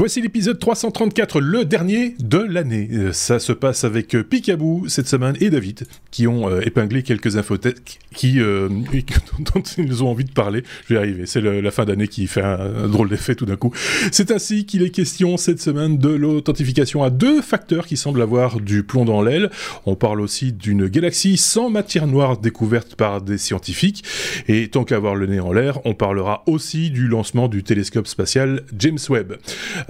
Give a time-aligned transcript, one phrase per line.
[0.00, 2.88] Voici l'épisode 334, le dernier de l'année.
[2.90, 7.02] Euh, ça se passe avec euh, Picabou cette semaine et David, qui ont euh, épinglé
[7.02, 10.64] quelques infotech qui, dont ils ont envie de parler.
[10.88, 13.56] Je vais y arriver, c'est la fin d'année qui fait un, drôle d'effet tout d'un
[13.56, 13.74] coup.
[14.10, 18.58] C'est ainsi qu'il est question cette semaine de l'authentification à deux facteurs qui semblent avoir
[18.58, 19.50] du plomb dans l'aile.
[19.84, 24.02] On parle aussi d'une galaxie sans matière noire découverte par des scientifiques.
[24.48, 28.62] Et tant qu'avoir le nez en l'air, on parlera aussi du lancement du télescope spatial
[28.78, 29.36] James Webb.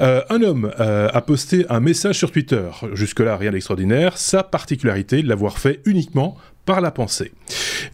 [0.00, 2.70] Euh, un homme euh, a posté un message sur Twitter.
[2.94, 4.16] Jusque-là, rien d'extraordinaire.
[4.16, 7.32] Sa particularité, l'avoir fait uniquement par la pensée.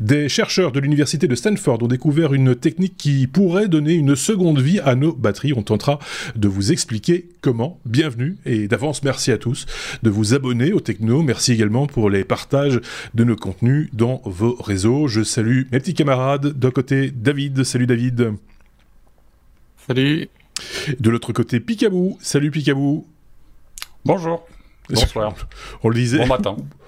[0.00, 4.60] Des chercheurs de l'université de Stanford ont découvert une technique qui pourrait donner une seconde
[4.60, 5.52] vie à nos batteries.
[5.54, 5.98] On tentera
[6.36, 7.80] de vous expliquer comment.
[7.86, 9.66] Bienvenue et d'avance merci à tous
[10.02, 11.22] de vous abonner au Techno.
[11.22, 12.80] Merci également pour les partages
[13.14, 15.08] de nos contenus dans vos réseaux.
[15.08, 16.46] Je salue mes petits camarades.
[16.58, 17.64] D'un côté, David.
[17.64, 18.34] Salut David.
[19.86, 20.28] Salut.
[21.00, 22.18] De l'autre côté, Picabou.
[22.20, 23.06] Salut Picabou.
[24.04, 24.46] Bonjour.
[24.88, 25.34] Bonsoir.
[25.82, 26.18] On le disait.
[26.18, 26.56] Bon matin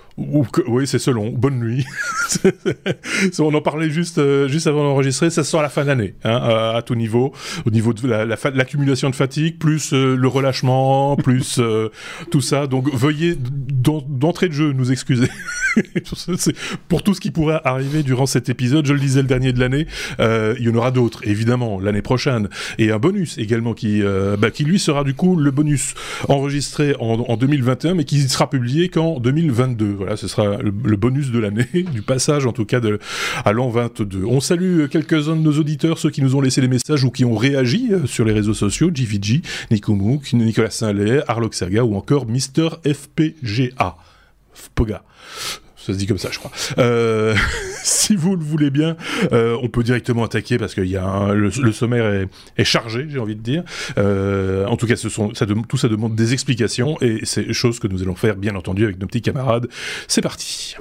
[0.66, 1.30] oui, c'est selon.
[1.30, 1.86] Bonne nuit.
[3.38, 5.30] on en parlait juste, euh, juste avant d'enregistrer.
[5.30, 7.32] Ça sort à la fin d'année, hein, à, tout niveau.
[7.66, 11.90] Au niveau de l'accumulation de fatigue, plus euh, le relâchement, plus euh,
[12.30, 12.66] tout ça.
[12.66, 15.28] Donc, veuillez d'entrée de jeu nous excuser
[16.88, 18.86] pour tout ce qui pourrait arriver durant cet épisode.
[18.86, 19.86] Je le disais le dernier de l'année.
[20.18, 22.48] il y en aura d'autres, évidemment, l'année prochaine.
[22.78, 24.02] Et un bonus également qui,
[24.38, 25.94] bah, qui lui sera du coup le bonus
[26.28, 29.94] enregistré en, en 2021, mais qui sera publié qu'en 2022.
[29.96, 32.80] Voilà ce sera le, bonus de l'année, du passage en tout cas
[33.44, 34.24] à l'an 22.
[34.24, 37.24] On salue quelques-uns de nos auditeurs, ceux qui nous ont laissé des messages ou qui
[37.24, 42.26] ont réagi euh, sur les réseaux sociaux, JVG, Nikomouk, Nicolas Saint-Lay, Arlok Saga ou encore
[42.26, 43.96] Mister FPGA.
[44.54, 45.02] FPGA
[45.92, 46.50] se dit comme ça, je crois.
[46.78, 47.34] Euh,
[47.82, 48.96] si vous le voulez bien,
[49.32, 52.26] euh, on peut directement attaquer parce que y a le, sommaire
[52.56, 53.62] est, chargé, j'ai envie de dire.
[53.98, 58.02] Euh, en tout cas, ça tout ça demande des explications et c'est chose que nous
[58.02, 59.68] allons faire, bien entendu, avec nos petits camarades.
[60.06, 60.76] C'est parti.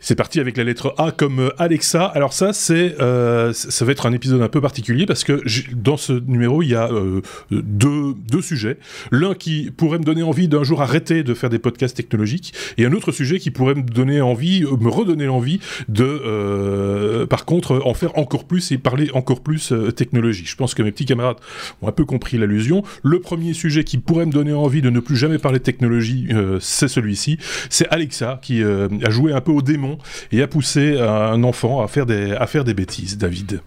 [0.00, 2.04] C'est parti avec la lettre A comme euh, Alexa.
[2.04, 5.42] Alors ça, c'est euh, ça va être un épisode un peu particulier parce que
[5.74, 7.20] dans ce numéro, il y a euh,
[7.50, 8.78] deux, deux sujets.
[9.10, 12.86] L'un qui pourrait me donner envie d'un jour arrêter de faire des podcasts technologiques et
[12.86, 17.94] un autre sujet qui pourrait me donner envie, me redonner l'envie de, par contre, en
[17.94, 20.44] faire encore plus et parler encore plus technologie.
[20.46, 21.38] Je pense que mes petits camarades
[21.82, 22.82] ont un peu compris l'allusion.
[23.02, 26.28] Le premier sujet qui pourrait me donner envie de ne plus jamais parler technologie,
[26.60, 27.38] c'est celui-ci.
[27.70, 29.87] C'est Alexa qui a joué un peu au démon
[30.32, 33.62] et a poussé un enfant à faire des, bêtises, David.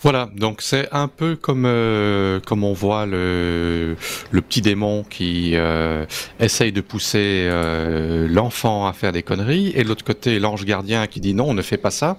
[0.00, 3.96] Voilà, donc c'est un peu comme euh, comme on voit le,
[4.30, 6.06] petit démon qui euh,
[6.38, 11.18] essaye de pousser euh, l'enfant à faire des conneries, et l'autre côté l'ange gardien qui
[11.20, 12.16] dit non, on ne fait pas ça.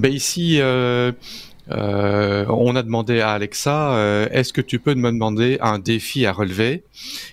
[0.00, 0.60] Ben ici,
[1.70, 6.26] euh, on a demandé à Alexa, euh, est-ce que tu peux me demander un défi
[6.26, 6.82] à relever?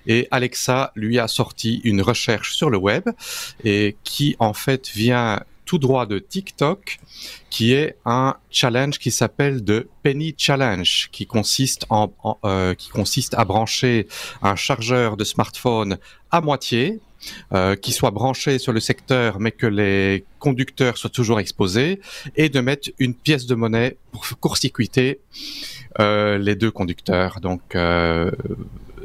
[0.07, 3.03] Et Alexa lui a sorti une recherche sur le web
[3.63, 6.99] et qui en fait vient tout droit de TikTok,
[7.51, 12.11] qui est un challenge qui s'appelle de Penny Challenge, qui consiste en,
[12.43, 14.07] euh, qui consiste à brancher
[14.41, 15.99] un chargeur de smartphone
[16.31, 16.99] à moitié
[17.53, 21.99] euh, qui soit branché sur le secteur, mais que les conducteurs soient toujours exposés,
[22.35, 25.19] et de mettre une pièce de monnaie pour court-circuiter
[25.99, 27.39] euh, les deux conducteurs.
[27.41, 28.31] Donc, euh,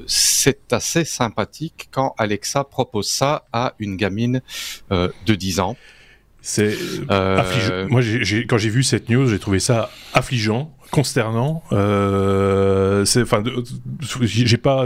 [0.06, 4.42] c'est assez sympathique quand Alexa propose ça à une gamine
[4.90, 5.76] de 10 ans.
[6.42, 6.76] C'est
[7.08, 7.88] affligeant.
[7.88, 8.02] Moi,
[8.46, 11.62] quand j'ai vu cette news, j'ai trouvé ça affligeant consternant.
[11.72, 13.42] Euh, enfin,
[14.22, 14.84] j'ai pas,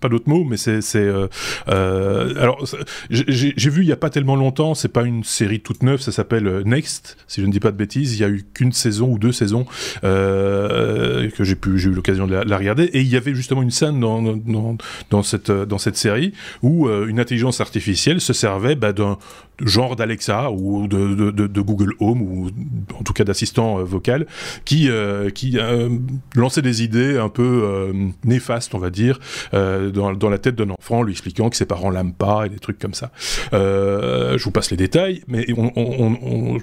[0.00, 0.80] pas d'autres mots, mais c'est.
[0.96, 1.28] Euh,
[1.68, 2.64] euh alors,
[3.10, 4.74] j'ai vu il y a pas tellement longtemps.
[4.74, 6.00] C'est pas une série toute neuve.
[6.00, 8.14] Ça s'appelle Next, si je ne dis pas de bêtises.
[8.14, 9.66] Il y a eu qu'une saison ou deux saisons
[10.04, 11.56] euh, que j'ai
[11.88, 12.84] eu l'occasion de la, regarder.
[12.84, 14.76] Et il y avait justement une scène dans, dans,
[15.10, 16.32] dans cette dans cette série
[16.62, 19.18] où une intelligence artificielle se servait bah, d'un
[19.60, 22.50] genre d'Alexa ou de, Google Home ou
[22.98, 24.26] en tout cas d'assistant vocal
[24.64, 24.90] qui
[25.34, 25.88] qui qui euh,
[26.34, 27.92] lançait des idées un peu euh,
[28.24, 29.20] néfastes, on va dire,
[29.54, 32.58] euh, dans, la tête d'un enfant, lui expliquant que ses parents l'aiment pas et des
[32.58, 33.10] trucs comme ça.
[33.52, 35.46] je vous passe les détails, mais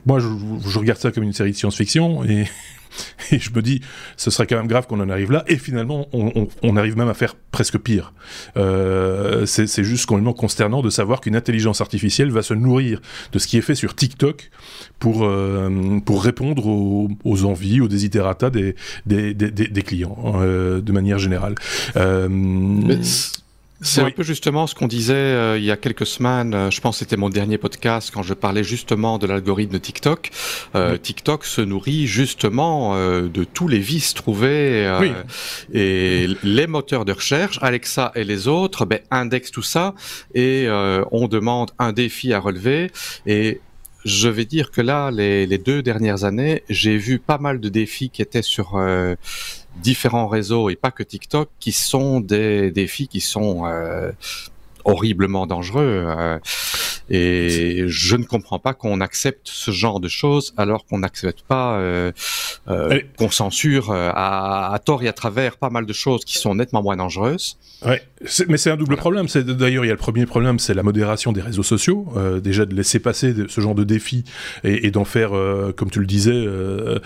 [0.05, 0.27] moi je,
[0.67, 2.45] je, regarde ça comme une série de science-fiction et
[3.31, 3.81] Et je me dis,
[4.17, 5.43] ce serait quand même grave qu'on en arrive là.
[5.47, 8.13] Et finalement, on, arrive même à faire presque pire.
[8.57, 12.99] Euh, c'est juste complètement consternant de savoir qu'une intelligence artificielle va se nourrir
[13.31, 14.49] de ce qui est fait sur TikTok
[14.99, 18.75] pour, euh, pour répondre aux, envies, aux desiderata des,
[19.05, 21.55] des, clients, euh, de manière générale.
[23.83, 26.53] C'est un peu justement ce qu'on disait euh, il y a quelques semaines.
[26.53, 29.77] Euh, je pense que c'était mon dernier podcast quand je parlais justement de l'algorithme de
[29.77, 30.31] TikTok.
[30.75, 34.89] Euh, TikTok se nourrit justement de tous les vices trouvés
[35.73, 39.93] et les moteurs de recherche, Alexa et les autres, ben, indexent tout ça
[40.33, 40.67] et
[41.11, 42.91] on demande un défi à relever
[43.25, 43.59] et
[44.05, 47.69] je vais dire que là, les, les deux dernières années, j'ai vu pas mal de
[47.69, 48.77] défis qui étaient sur
[49.77, 54.11] différents réseaux et pas que TikTok qui sont des défis qui sont euh,
[54.85, 56.05] horriblement dangereux.
[57.13, 61.41] Euh, et je ne comprends pas qu'on accepte ce genre de choses alors qu'on n'accepte
[61.43, 62.11] pas euh,
[62.67, 66.55] euh qu'on censure à, à, tort et à travers pas mal de choses qui sont
[66.55, 67.57] nettement moins dangereuses.
[67.85, 68.01] Ouais,
[68.47, 69.27] mais c'est un double problème.
[69.27, 72.07] C'est d'ailleurs il y a le premier problème, c'est la modération des réseaux sociaux.
[72.15, 74.23] Euh, déjà de laisser passer ce genre de défis
[74.63, 76.99] et, et d'en faire, euh, comme tu le disais, euh,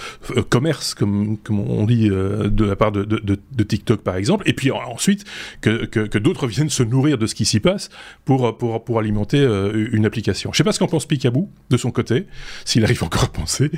[0.50, 4.44] commerce, comme, comme on dit de la part de, de, de, TikTok par exemple.
[4.48, 5.26] Et puis ensuite
[5.62, 7.90] que, que, que d'autres viennent se nourrir de ce qui s'y passe
[8.26, 10.52] pour pour pour alimenter une application.
[10.54, 12.28] Je sais pas ce qu'en pense Picaboo de son côté,
[12.66, 13.72] s'il arrive encore à penser.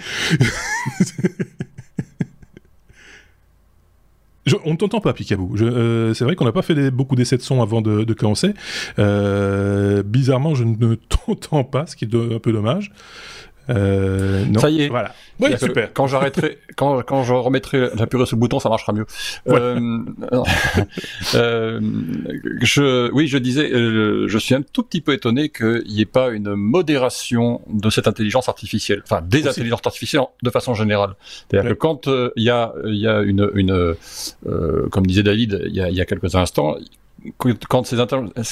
[4.65, 5.55] on ne t'entend pas, Picaboo.
[5.61, 8.53] Euh, c'est vrai qu'on n'a pas fait beaucoup d'essais de son avant de, commencer.
[8.97, 12.91] Euh, bizarrement, je ne t'entends pas, ce qui est un peu dommage.
[13.69, 14.59] Euh, non.
[14.59, 14.89] Ça y est.
[14.89, 15.13] Voilà.
[15.39, 15.93] Oui, super.
[15.93, 19.05] Quand j'arrêterai, quand, quand je remettrai, j'appuierai sur le bouton, ça marchera mieux.
[19.47, 19.99] Euh,
[21.35, 21.79] euh,
[22.61, 26.05] je, oui, je disais, euh, je suis un tout petit peu étonné qu'il n'y ait
[26.05, 31.15] pas une modération de cette intelligence artificielle, enfin des intelligences artificielles de façon générale.
[31.49, 33.95] C'est-à-dire que quand euh, il y a, il y a une, une
[34.91, 36.75] comme disait David il y a, il y a quelques instants,
[37.37, 37.97] quand ces,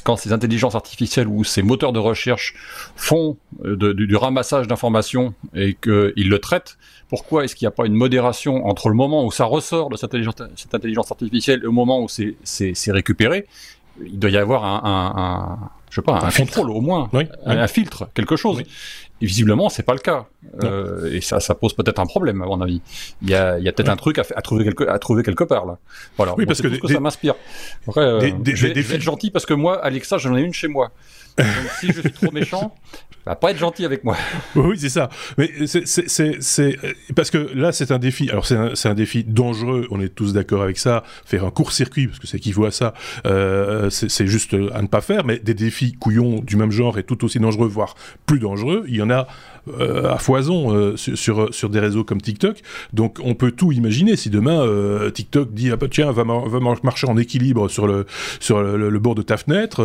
[0.04, 2.54] quand ces intelligences artificielles ou ces moteurs de recherche
[2.96, 6.78] font euh, du, ramassage d'informations et qu'ils le traitent,
[7.10, 9.96] pourquoi est-ce qu'il n'y a pas une modération entre le moment où ça ressort de
[9.96, 13.46] cette intelligence, cette intelligence artificielle et le moment où c'est récupéré?
[14.06, 17.10] Il doit y avoir un, un, un je sais pas, un, contrôle au moins,
[17.46, 18.62] un, filtre, quelque chose.
[19.22, 20.28] Et visiblement, c'est pas le cas.
[20.64, 22.82] Euh, et ça, ça pose peut-être un problème, à mon avis.
[23.22, 25.24] Il y a, il y a peut-être un truc à, à, trouver quelque, à trouver
[25.24, 25.78] quelque part là.
[26.18, 26.36] Voilà.
[26.38, 27.36] Oui, parce que, que, ça m'inspire.
[27.88, 30.54] Après, euh, je, vais, je, vais, être gentil parce que moi, Alexa, j'en ai une
[30.54, 30.92] chez moi.
[31.38, 31.48] Donc,
[31.80, 32.76] si je suis trop méchant,
[33.26, 34.18] va pas être gentil avec moi.
[34.56, 35.10] oui, c'est ça.
[35.38, 36.78] Mais c'est
[37.16, 38.30] parce que là, c'est un défi.
[38.30, 39.88] Alors, c'est un, défi dangereux.
[39.92, 41.04] On est tous d'accord avec ça.
[41.26, 42.94] Faire un court-circuit, parce que c'est qui voit ça,
[43.26, 45.26] euh, c'est juste à ne pas faire.
[45.26, 47.96] Mais des défis couillons du même genre et tout aussi dangereux, voire
[48.26, 49.28] plus dangereux, il y en a
[49.80, 52.62] euh, à foison euh, sur, sur, des réseaux comme TikTok.
[52.94, 54.16] Donc on peut tout imaginer.
[54.16, 58.06] Si demain euh, TikTok dit ah bah, tiens va, va, marcher en équilibre sur le
[58.40, 59.82] sur le, bord de ta fenêtre,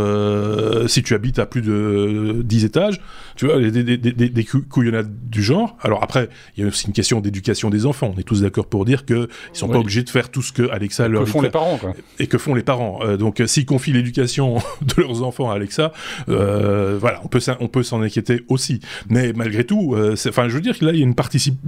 [0.89, 3.01] si tu habites à plus de 10 étages,
[3.37, 5.77] tu vois des, des, des, des couillonnades du genre.
[5.81, 8.13] Alors après il y a aussi une question d'éducation des enfants.
[8.17, 10.53] On est tous d'accord pour dire que ils sont pas obligés de faire tout ce
[10.53, 11.95] que Alexa leur que font les parents quoi.
[12.19, 13.01] et que font les parents.
[13.17, 15.93] donc s'ils confient l'éducation de leurs enfants à Alexa,
[16.27, 18.81] voilà on peut on peut s'en inquiéter aussi.
[19.09, 21.15] Mais malgré tout euh, enfin, je veux dire que là, il y a une,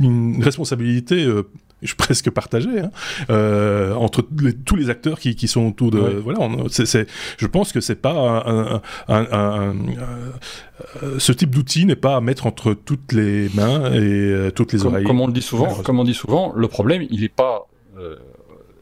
[0.00, 1.48] une responsabilité euh,
[1.96, 2.90] presque partagée hein,
[3.30, 4.26] euh, entre
[4.64, 5.98] tous les acteurs qui, sont autour de.
[5.98, 9.74] Voilà, je pense que c'est pas un,
[11.18, 15.04] ce type d'outil n'est pas à mettre entre toutes les mains et toutes les oreilles.
[15.04, 17.66] Comme on le dit souvent, comme on dit souvent, le problème, il n'est pas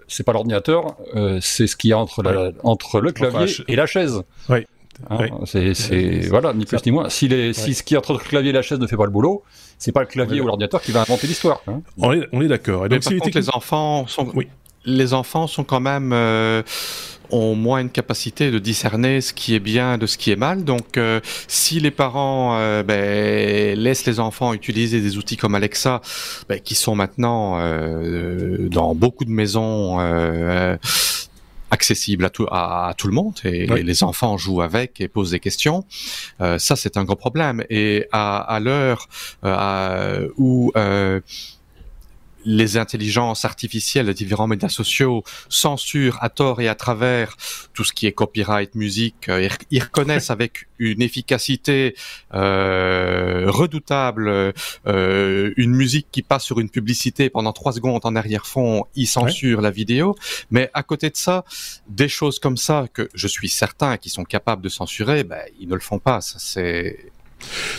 [0.09, 0.97] c'est pas l'ordinateur,
[1.41, 4.23] c'est ce qu'il y a entre, entre le clavier et la chaise.
[4.49, 4.65] Oui.
[5.11, 7.09] Hein, c'est voilà, ni plus ni moins.
[7.09, 9.05] Si, les, si ce qui est entre le clavier et la chaise ne fait pas
[9.05, 9.43] le boulot,
[9.79, 11.63] c'est pas le clavier ou l'ordinateur qui va inventer l'histoire.
[11.67, 11.83] Hein.
[11.99, 12.89] On est, on est d'accord.
[12.89, 14.49] Donc, par contre, les enfants sont, oui.
[14.85, 16.63] les enfants sont quand même euh,
[17.31, 20.65] ont moins une capacité de discerner ce qui est bien de ce qui est mal.
[20.65, 26.01] Donc, euh, si les parents euh, ben, laissent les enfants utiliser des outils comme Alexa,
[26.49, 27.59] ben, qui sont maintenant
[28.71, 29.99] dans beaucoup de maisons
[31.73, 35.41] accessible à tout, à, tout le monde et, les enfants jouent avec et posent des
[35.41, 35.85] questions.
[36.41, 37.65] Euh, ça, c'est un gros problème.
[37.71, 39.09] Et à, à l'heure
[39.45, 41.21] euh, où euh,
[42.45, 47.37] les intelligences artificielles, les différents médias sociaux censurent à tort et à travers
[47.75, 49.29] tout ce qui est copyright, musique.
[49.29, 51.95] Euh, ils reconnaissent avec une efficacité
[52.35, 54.53] euh, redoutable
[54.87, 58.85] euh, une musique qui passe sur une publicité pendant trois secondes en arrière-fond.
[58.95, 60.17] Ils censurent la vidéo.
[60.51, 61.45] Mais à côté de ça,
[61.89, 65.69] des choses comme ça que je suis certain qu'ils sont capables de censurer, ben, ils
[65.69, 66.21] ne le font pas.
[66.21, 67.13] Ça, c'est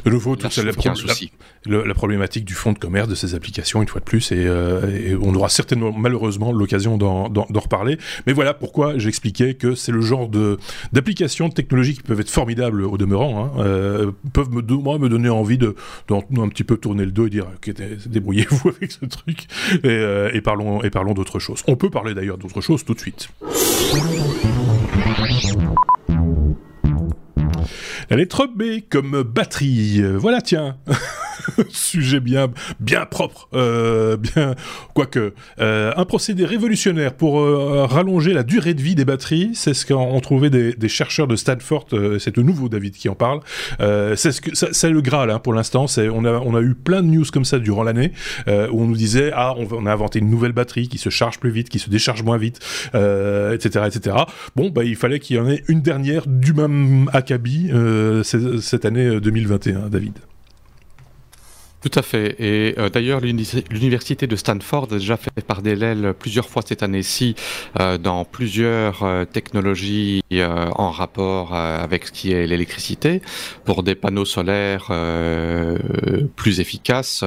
[0.06, 3.88] de nouveau, toute la, la, la, problématique du fonds de commerce de ces applications, une
[3.88, 7.98] fois de plus, et, euh, on aura certainement, malheureusement, l'occasion d'en reparler.
[8.28, 10.30] Mais voilà pourquoi j'expliquais que c'est le genre
[10.92, 15.10] d'applications, de, technologies qui peuvent être formidables au demeurant, hein, euh, peuvent me, moi, me
[15.10, 15.76] donner envie de,
[16.10, 17.74] un petit peu tourner le dos et dire ok,
[18.08, 21.64] débrouillez-vous avec ce truc et, euh, et parlons, et parlons d'autre chose.
[21.68, 23.30] On peut parler d'ailleurs d'autre chose tout de suite.
[28.10, 30.02] Elle est trop B comme batterie.
[30.18, 30.78] Voilà, tiens.
[31.70, 33.48] Sujet bien, bien propre.
[33.54, 34.56] Euh, bien,
[34.94, 35.34] quoique.
[35.60, 39.52] Euh, un procédé révolutionnaire pour euh, rallonger la durée de vie des batteries.
[39.54, 41.88] C'est ce qu'ont trouvé des, chercheurs de Stanford.
[42.20, 43.40] C'est de nouveau David qui en parle.
[43.80, 45.86] C'est le Graal hein, pour l'instant.
[45.98, 48.12] On a, on a eu plein de news comme ça durant l'année
[48.48, 51.40] où on nous disait ah on, on, a inventé une nouvelle batterie qui se charge
[51.40, 52.60] plus vite, qui se décharge moins vite,
[52.94, 54.18] etc., etc.
[54.56, 57.70] Bon, bah il fallait qu'il y en ait une dernière du même acabit
[58.24, 60.20] cette année 2021, David.
[61.84, 62.36] Tout à fait.
[62.40, 65.76] Et euh, d'ailleurs, l'université de Stanford a déjà fait par des
[66.18, 67.36] plusieurs fois cette année-ci
[67.78, 73.22] euh, dans plusieurs euh, technologies euh, en rapport euh, avec ce qui est l'électricité
[73.66, 74.92] pour des panneaux solaires
[76.38, 77.22] plus efficaces.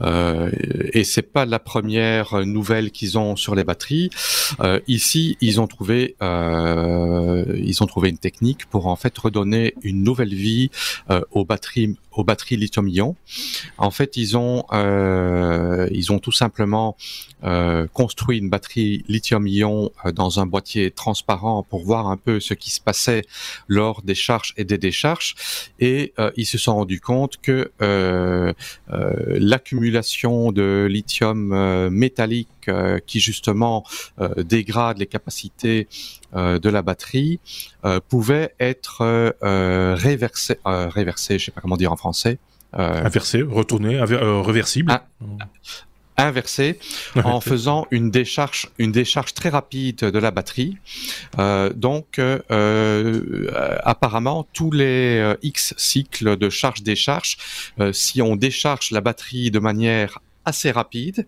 [0.00, 4.08] et c'est pas la première nouvelle qu'ils ont sur les batteries.
[4.86, 10.34] ici, ils ont trouvé ils ont trouvé une technique pour en fait redonner une nouvelle
[10.34, 10.70] vie
[11.32, 13.14] aux batteries aux batteries lithium-ion.
[13.78, 16.96] En fait, ils ont, euh, ils ont tout simplement
[17.44, 22.54] euh, construit une batterie lithium-ion euh, dans un boîtier transparent pour voir un peu ce
[22.54, 23.24] qui se passait
[23.68, 25.34] lors des charges et des décharges.
[25.78, 28.52] Et euh, ils se sont rendus compte que euh,
[28.92, 32.48] euh, l'accumulation de lithium métallique
[33.06, 33.82] qui justement
[34.36, 35.88] dégrade les capacités
[36.34, 37.40] de la batterie
[38.08, 39.34] pouvait être
[39.94, 42.38] réversé, réversé, je sais pas comment dire en français.
[42.72, 44.92] Inversé, retourné, réversible.
[44.92, 45.04] Ah,
[46.18, 46.78] inversé
[47.14, 50.76] en faisant une décharge, une décharge très rapide de la batterie.
[51.38, 53.46] Euh, donc, euh, euh,
[53.84, 57.38] apparemment, tous les euh, X cycles de charge-décharge,
[57.78, 60.18] euh, si on décharge la batterie de manière
[60.48, 61.26] assez rapide,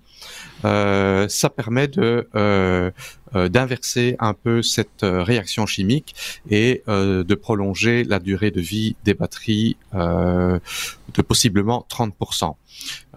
[0.65, 2.91] euh, ça permet de euh,
[3.37, 6.15] euh, d'inverser un peu cette réaction chimique
[6.49, 12.55] et de prolonger la durée de vie des batteries de possiblement 30%.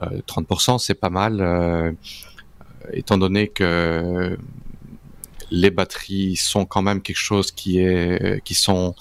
[0.02, 1.96] 30% c'est pas mal,
[2.92, 4.38] étant donné que
[5.52, 8.96] les batteries sont quand même quelque chose qui est qui sont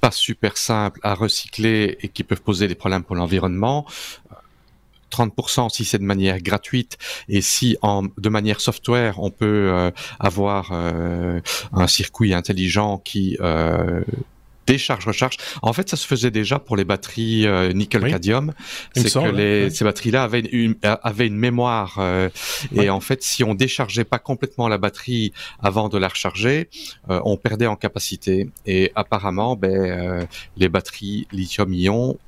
[0.00, 3.86] pas super simples à recycler et qui peuvent poser des problèmes pour l'environnement.
[5.10, 6.98] 30% si c'est de manière gratuite
[7.28, 11.40] et si en de manière software on peut euh, avoir euh,
[11.72, 14.02] un circuit intelligent qui euh,
[14.66, 15.38] décharge recharge.
[15.62, 18.52] En fait, ça se faisait déjà pour les batteries nickel cadmium.
[18.94, 21.98] C'est que les, ces batteries-là avaient une, avaient une mémoire
[22.74, 26.68] et en fait, si on déchargeait pas complètement la batterie avant de la recharger,
[27.08, 28.50] on perdait en capacité.
[28.66, 32.18] Et apparemment, ben, les batteries lithium-ion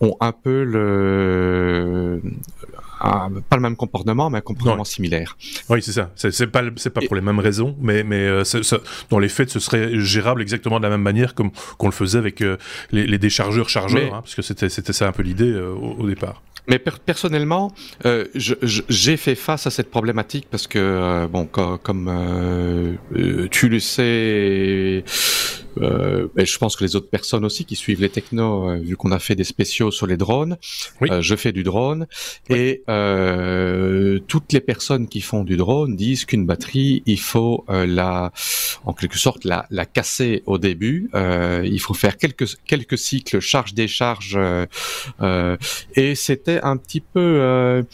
[0.00, 2.20] ont un peu le
[3.00, 5.36] pas le même comportement, mais un comportement similaire.
[5.68, 6.10] Oui, c'est ça.
[6.16, 8.42] C'est pas c'est pas pour les mêmes raisons, mais mais euh,
[9.10, 12.18] dans les faits, ce serait gérable exactement de la même manière comme qu'on le faisait
[12.18, 12.56] avec euh,
[12.90, 16.06] les, les, déchargeurs chargeurs, hein, parce que c'était c'était ça un peu l'idée euh, au,
[16.06, 16.42] départ.
[16.68, 17.72] Mais personnellement,
[18.04, 22.98] euh, j'ai fait face à cette problématique parce que, bon, comme
[23.50, 25.02] tu le sais,
[25.80, 28.96] euh, et je pense que les autres personnes aussi qui suivent les technos, euh, vu
[28.96, 30.56] qu'on a fait des spéciaux sur les drones,
[31.02, 32.06] euh, je fais du drone,
[32.48, 32.82] et
[34.26, 38.32] toutes les personnes qui font du drone disent qu'une batterie, il faut la,
[38.84, 41.10] en quelque sorte, la, la casser au début.
[41.14, 44.38] il faut faire quelques quelques cycles charge-décharge,
[45.94, 47.84] et c'était un petit peu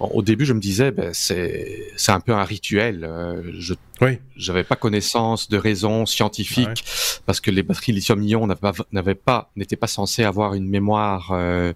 [0.00, 3.04] au début, je me disais, ben, c'est un peu un rituel.
[3.04, 4.18] Euh, je oui.
[4.34, 6.84] j'avais pas connaissance de raisons scientifiques
[7.26, 8.46] parce que les batteries lithium-ion
[8.92, 11.74] n'avaient pas n'étaient pas censées avoir une mémoire euh,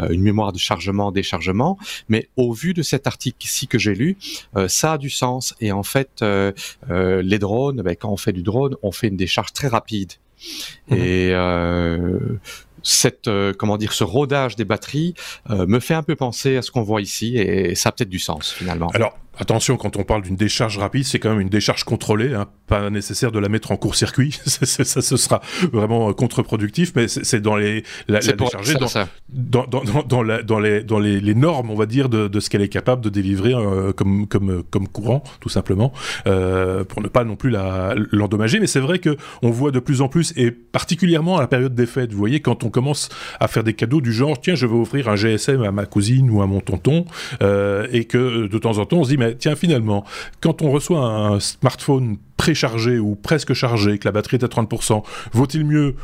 [0.00, 1.78] euh, une mémoire de chargement déchargement.
[2.08, 4.16] Mais au vu de cet article ici que j'ai lu,
[4.66, 5.54] ça a du sens.
[5.60, 6.24] Et en fait,
[6.88, 10.12] les drones, ben, quand on fait du drone, on fait une décharge très rapide.
[10.88, 10.98] Mhm.
[10.98, 11.32] Et
[12.82, 15.14] cette euh, comment dire ce rodage des batteries
[15.50, 18.10] euh, me fait un peu penser à ce qu'on voit ici et ça a peut-être
[18.10, 18.88] du sens finalement.
[18.94, 22.46] Alors Attention, quand on parle d'une décharge rapide, c'est quand même une décharge contrôlée, hein,
[22.66, 25.40] pas nécessaire de la mettre en court-circuit, ça, ça, ce sera
[25.72, 30.58] vraiment contre-productif, mais c'est dans les la, la décharger dans, dans, dans, dans, la, dans,
[30.58, 33.08] les, dans les, les, normes, on va dire, de, de ce qu'elle est capable de
[33.08, 35.92] délivrer euh, comme, comme, comme courant, tout simplement,
[36.26, 37.50] euh, pour ne pas non plus
[38.12, 38.60] l'endommager.
[38.60, 41.74] Mais c'est vrai que on voit de plus en plus, et particulièrement à la période
[41.74, 43.08] des fêtes, vous voyez, quand on commence
[43.38, 46.30] à faire des cadeaux du genre, tiens, je vais offrir un GSM à ma cousine
[46.30, 47.04] ou à mon tonton,
[47.42, 50.04] euh, et que de temps en temps on se dit, mais tiens, finalement,
[50.40, 55.04] quand on reçoit un smartphone préchargé ou presque chargé, que la batterie est à 30%,
[55.32, 55.94] vaut-il mieux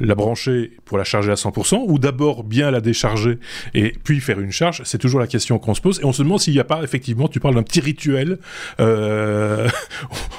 [0.00, 3.38] la brancher pour la charger à 100% ou d'abord bien la décharger
[3.74, 6.22] et puis faire une charge C'est toujours la question qu'on se pose et on se
[6.22, 8.38] demande s'il n'y a pas effectivement, tu parles d'un petit rituel
[8.80, 9.68] euh,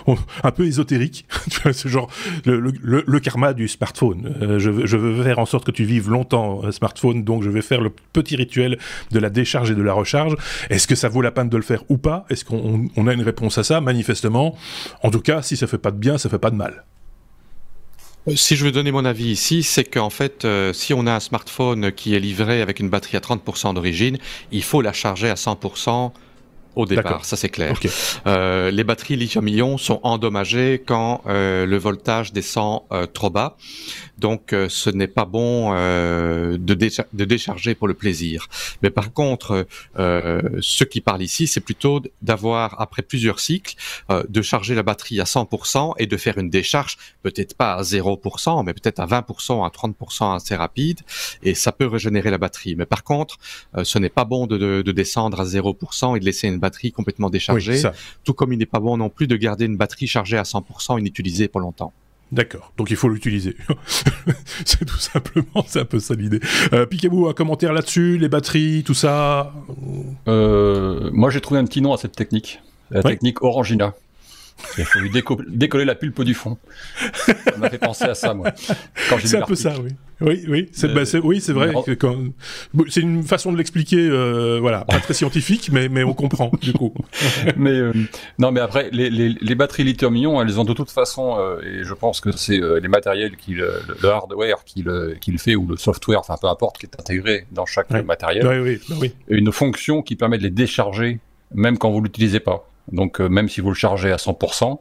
[0.44, 1.26] un peu ésotérique,
[1.72, 2.10] ce genre
[2.46, 4.36] le, karma du smartphone.
[4.42, 7.62] Euh, je, veux faire en sorte que tu vives longtemps un smartphone, donc je vais
[7.62, 8.78] faire le petit rituel
[9.12, 10.36] de la décharge et de la recharge.
[10.70, 12.26] Est-ce que ça vaut la peine de le faire ou pas?
[12.30, 13.82] Est-ce qu'on a une réponse à ça?
[13.82, 14.56] Manifestement,
[15.04, 16.84] en tout cas, si ça fait pas de bien, ça fait pas de mal.
[18.28, 21.14] Euh, si je veux donner mon avis ici, c'est qu'en fait, euh, si on a
[21.14, 24.18] un smartphone qui est livré avec une batterie à 30% d'origine,
[24.52, 26.12] il faut la charger à 100%
[26.76, 27.78] au départ, ça c'est clair.
[28.28, 33.58] Euh, les batteries lithium-ion sont endommagées quand euh, le voltage descend euh, trop bas,
[34.20, 38.48] donc euh, ce n'est pas bon euh, de, de, décharger pour le plaisir.
[38.82, 43.76] Mais par contre, ce qui parle ici, c'est plutôt d'avoir, après plusieurs cycles,
[44.10, 48.66] de charger la batterie à 100% et de faire une décharge, peut-être pas à 0%,
[48.66, 51.00] mais peut-être à 20%, à 30% assez rapide,
[51.44, 52.76] et ça peut régénérer la batterie.
[52.76, 53.38] Mais par contre,
[53.84, 56.70] ce n'est pas bon de, de, de descendre à 0% et de laisser une batterie
[56.70, 57.82] batterie complètement déchargée,
[58.24, 61.00] tout comme il n'est pas bon non plus de garder une batterie chargée à 100%
[61.00, 61.94] inutilisée pour longtemps.
[62.32, 63.56] D'accord, donc il faut l'utiliser.
[64.66, 66.40] c'est tout simplement, c'est un peu ça l'idée.
[66.74, 69.54] Euh, Picaboo, un commentaire là-dessus, les batteries, tout ça?
[70.28, 73.96] Euh, Moi j'ai trouvé un petit nom à cette technique, la technique Orangina.
[74.78, 75.12] Il faut lui
[75.50, 76.58] décoller la pulpe du fond.
[77.26, 78.52] Ça m'a fait penser à ça, moi.
[79.24, 79.92] C'est un peu ça, oui.
[80.22, 81.72] Oui, oui, c'est bah, oui, c'est vrai.
[82.90, 86.74] C'est une façon de l'expliquer, euh, voilà, pas très scientifique, mais, mais on comprend, du
[86.74, 86.94] coup.
[87.56, 87.94] mais euh,
[88.38, 91.84] non, mais après, les, les, les batteries lithium-ion, elles ont de toute façon, euh, et
[91.86, 95.56] je pense que c'est les matériels, qui le, le hardware qui le, qui le fait,
[95.56, 98.96] ou le software, enfin peu importe, qui est intégré dans chaque matériel, oui, oui, bah
[99.00, 99.14] oui.
[99.30, 101.20] une fonction qui permet de les décharger,
[101.54, 102.69] même quand vous l'utilisez pas.
[102.92, 104.80] Donc euh, même si vous le chargez à 100%,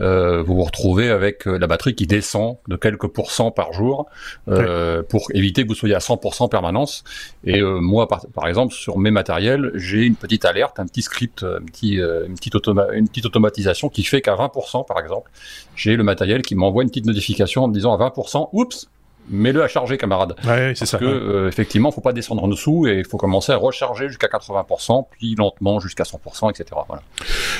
[0.00, 4.06] euh, vous vous retrouvez avec euh, la batterie qui descend de quelques pourcents par jour
[4.48, 7.04] euh, pour éviter que vous soyez à 100% en permanence.
[7.44, 11.02] Et euh, moi, par, par, exemple, sur mes matériels, j'ai une petite alerte, un petit
[11.02, 12.54] script, un petit, une, petite
[12.92, 15.30] une petite automatisation qui fait qu'à 20%, par exemple,
[15.74, 18.88] j'ai le matériel qui m'envoie une petite notification en me disant à 20%, oups,
[19.30, 20.34] mets-le à charger, camarade.
[20.44, 20.98] Ouais, c'est ça.
[20.98, 24.08] Parce que, euh, effectivement, faut pas descendre en dessous et il faut commencer à recharger
[24.08, 26.80] jusqu'à 80%, puis lentement jusqu'à 100%, etc.
[26.86, 27.02] Voilà.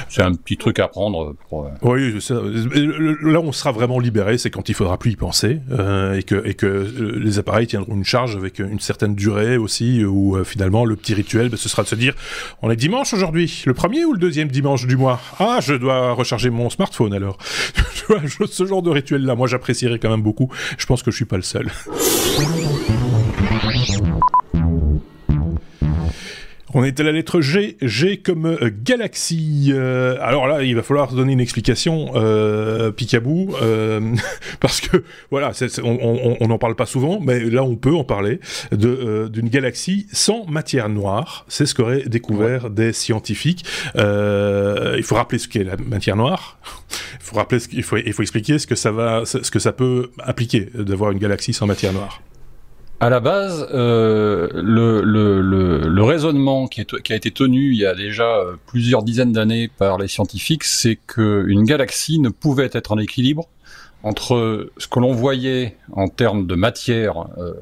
[0.08, 1.64] C'est un petit truc à prendre pour.
[1.64, 2.34] Euh, oui, ça.
[2.34, 6.46] là, on sera vraiment libéré, c'est quand il faudra plus y penser euh, et que
[6.46, 6.66] et que
[7.18, 11.48] les appareils tiendront une charge avec une certaine durée aussi, où finalement le petit rituel,
[11.48, 12.14] ben, ce sera de se dire,
[12.62, 15.20] on est dimanche aujourd'hui, le premier ou le deuxième dimanche du mois?
[15.38, 17.38] Ah, je dois recharger mon smartphone alors.
[18.50, 20.50] ce genre de rituel là, moi j'apprécierais quand même beaucoup.
[20.76, 21.57] Je pense que je suis pas le seul.
[26.74, 29.70] On est à la lettre G, G comme euh, galaxie.
[29.72, 34.14] Euh, alors là, il va falloir donner une explication, euh, Picabou, euh,
[34.60, 38.40] parce que voilà, on n'en parle pas souvent, mais là on peut en parler
[38.70, 41.46] d'une galaxie sans matière noire.
[41.48, 43.64] C'est ce qu'auraient découvert des scientifiques.
[43.94, 46.58] il faut rappeler ce qu'est la matière noire.
[47.28, 51.10] Faut rappeler, il faut, expliquer ce que ça va, ce que ça peut impliquer d'avoir
[51.10, 52.22] une galaxie sans matière noire.
[53.00, 58.56] À la base, euh, le, raisonnement qui, a été tenu il y a déjà euh,
[58.66, 63.46] plusieurs dizaines d'années par les scientifiques, c'est qu'une galaxie ne pouvait être en équilibre
[64.02, 67.52] entre ce que l'on voyait en termes de matière, euh,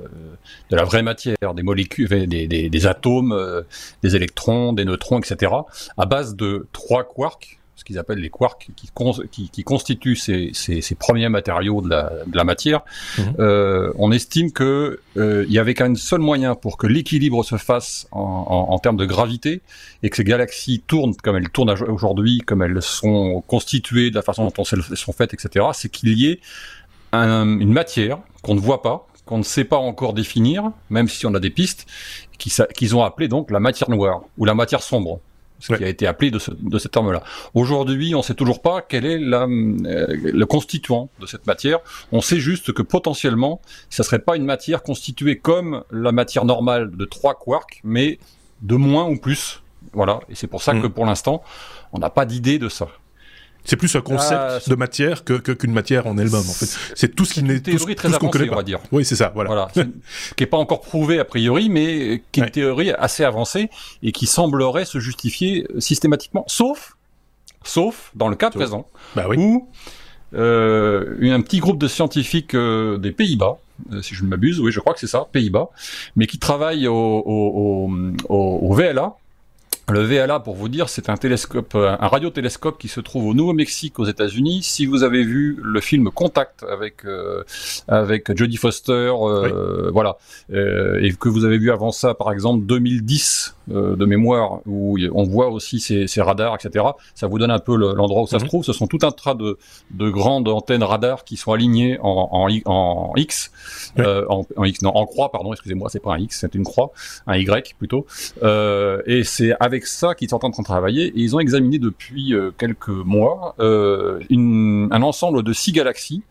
[0.70, 3.64] de la vraie matière, des molécules, des, des, atomes,
[4.04, 5.52] des électrons, des neutrons, etc.,
[5.98, 10.94] à base de trois quarks, qu'ils appellent les quarks, qui, qui, constituent ces, ces, ces,
[10.94, 12.82] premiers matériaux de la, de la matière,
[13.18, 13.34] mhm.
[13.38, 17.56] euh, on estime que euh, il y avait qu'un seul moyen pour que l'équilibre se
[17.56, 19.62] fasse en, en, en, termes de gravité
[20.02, 24.22] et que ces galaxies tournent comme elles tournent aujourd'hui, comme elles sont constituées, de la
[24.22, 25.66] façon dont elles sont faites, etc.
[25.72, 26.40] C'est qu'il y ait
[27.12, 31.26] un, une matière qu'on ne voit pas, qu'on ne sait pas encore définir, même si
[31.26, 31.86] on a des pistes,
[32.38, 35.20] qu'ils ont appelé donc la matière noire ou la matière sombre
[35.58, 37.22] ce qui a été appelé de, ce, de cet terme-là.
[37.54, 41.78] Aujourd'hui, on ne sait toujours pas quel est la, euh, le constituant de cette matière.
[42.12, 46.90] On sait juste que potentiellement, ça serait pas une matière constituée comme la matière normale
[46.90, 48.18] de trois quarks, mais
[48.62, 49.62] de moins ou plus.
[49.92, 50.20] Voilà.
[50.28, 50.82] Et c'est pour ça mm.
[50.82, 51.42] que pour l'instant,
[51.92, 52.88] on n'a pas d'idée de ça.
[53.66, 56.34] C'est plus un concept ah, de matière que qu'une matière en elle-même.
[56.36, 58.80] En fait, c'est tout ce qui n'est théorie très avancée, on va dire.
[58.92, 59.32] Oui, c'est ça.
[59.34, 59.48] Voilà.
[59.48, 59.68] voilà
[60.36, 63.68] qui n'est pas encore prouvé a priori, mais qui est une théorie assez avancée
[64.02, 66.96] et qui semblerait se justifier systématiquement, sauf,
[67.64, 69.36] sauf dans le cas présent, bah oui.
[69.38, 69.68] où
[70.34, 73.58] euh, un petit groupe de scientifiques euh, des Pays-Bas,
[73.92, 75.70] euh, si je ne m'abuse, oui, je crois que c'est ça, Pays-Bas,
[76.14, 77.90] mais qui travaillent au, au,
[78.28, 79.16] au, au VLA
[79.88, 84.00] Le VLA, pour vous dire, c'est un télescope, un radiotélescope qui se trouve au Nouveau-Mexique,
[84.00, 84.64] aux États-Unis.
[84.64, 87.44] Si vous avez vu le film Contact avec euh,
[87.86, 90.18] avec Jodie Foster, euh, voilà,
[90.52, 95.24] euh, et que vous avez vu avant ça, par exemple 2010 de mémoire, où on
[95.24, 96.84] voit aussi ces, ces radars, etc.
[97.14, 98.48] Ça vous donne un peu l'endroit où ça se mhm.
[98.48, 98.64] trouve.
[98.64, 99.58] Ce sont tout un tas de,
[99.90, 103.50] de grandes antennes radars qui sont alignées en, en, en X,
[103.98, 106.90] en, en, X, non, en croix, pardon, excusez-moi, c'est pas un X, c'est une croix,
[107.26, 108.06] un Y plutôt,
[109.06, 111.78] et c'est avec avec ça qu'ils sont en train de travailler et ils ont examiné
[111.78, 116.22] depuis euh, quelques mois euh, une, un ensemble de six galaxies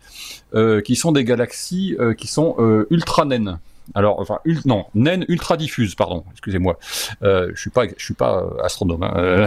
[0.54, 2.56] euh, qui sont des galaxies qui sont
[2.90, 3.58] ultra naines.
[3.94, 6.78] Alors, enfin, non, naines ultra diffuses, pardon, excusez-moi.
[7.22, 9.02] je suis pas, je suis pas astronome.
[9.02, 9.46] Hein.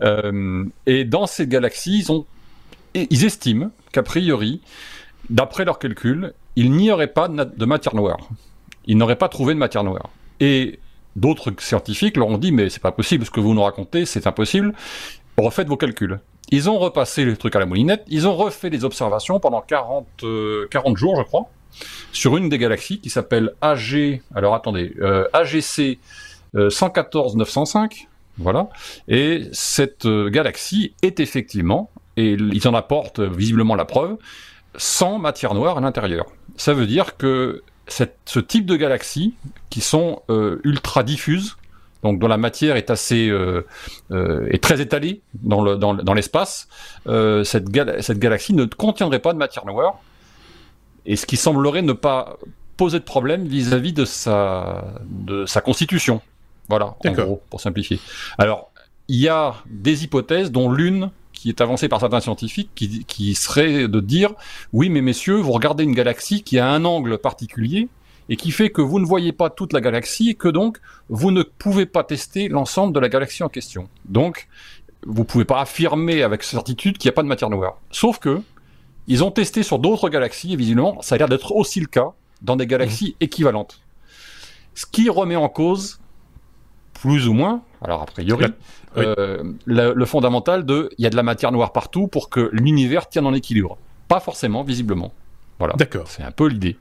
[0.86, 2.06] et dans ces galaxies,
[2.94, 4.60] ils estiment qu'a priori,
[5.30, 8.28] d'après leurs calculs, il n'y aurait pas de matière noire.
[8.86, 10.10] Ils n'auraient pas trouvé de matière noire.
[10.40, 10.80] Et
[11.16, 14.26] D'autres scientifiques leur ont dit mais c'est pas possible, ce que vous nous racontez, c'est
[14.26, 14.72] impossible.
[15.36, 16.20] Refaites vos calculs.
[16.50, 20.06] Ils ont repassé le truc à la moulinette, ils ont refait des observations pendant 40,
[20.18, 21.48] 40 euh, jours, je crois,
[22.12, 24.94] sur une des galaxies qui s'appelle AG, alors attendez,
[25.32, 25.98] AGC
[26.68, 28.08] 114 905,
[28.38, 28.68] voilà.
[29.08, 34.16] Et cette euh, galaxie est effectivement, et ils en apportent visiblement la preuve,
[34.76, 36.26] sans matière noire à l'intérieur.
[36.56, 39.34] Ça veut dire que ce type de galaxies
[39.68, 41.56] qui sont euh, ultra diffuses,
[42.02, 43.66] donc dont la matière est assez euh,
[44.62, 46.68] très étalée dans le dans, dans l'espace,
[47.44, 50.00] cette galaxie ne contiendrait pas de matière noire,
[51.06, 52.38] et ce qui semblerait ne pas
[52.76, 56.20] poser de problème vis-à-vis de sa de sa constitution.
[56.68, 58.00] Voilà, en gros, pour simplifier.
[58.38, 58.72] Alors,
[59.08, 63.88] il y a des hypothèses dont l'une qui est avancé par certains scientifiques, qui, serait
[63.88, 64.32] de dire
[64.72, 67.88] oui, mais messieurs, vous regardez une galaxie qui a un angle particulier
[68.28, 71.32] et qui fait que vous ne voyez pas toute la galaxie et que donc vous
[71.32, 73.88] ne pouvez pas tester l'ensemble de la galaxie en question.
[74.04, 74.46] Donc,
[75.04, 77.78] vous pouvez pas affirmer avec certitude qu'il n'y a pas de matière noire.
[77.90, 78.40] Sauf que
[79.06, 82.12] ils ont testé sur d'autres galaxies et visiblement, ça a l'air d'être aussi le cas
[82.40, 83.24] dans des galaxies mmh.
[83.24, 83.80] équivalentes.
[84.74, 86.00] Ce qui remet en cause,
[86.94, 88.46] plus ou moins, alors a priori,
[88.96, 93.08] euh, le, fondamental de il y a de la matière noire partout pour que l'univers
[93.08, 93.76] tienne en équilibre.
[94.08, 95.12] Pas forcément, visiblement.
[95.58, 95.74] Voilà.
[95.74, 96.08] D'accord.
[96.08, 96.76] C'est un peu l'idée.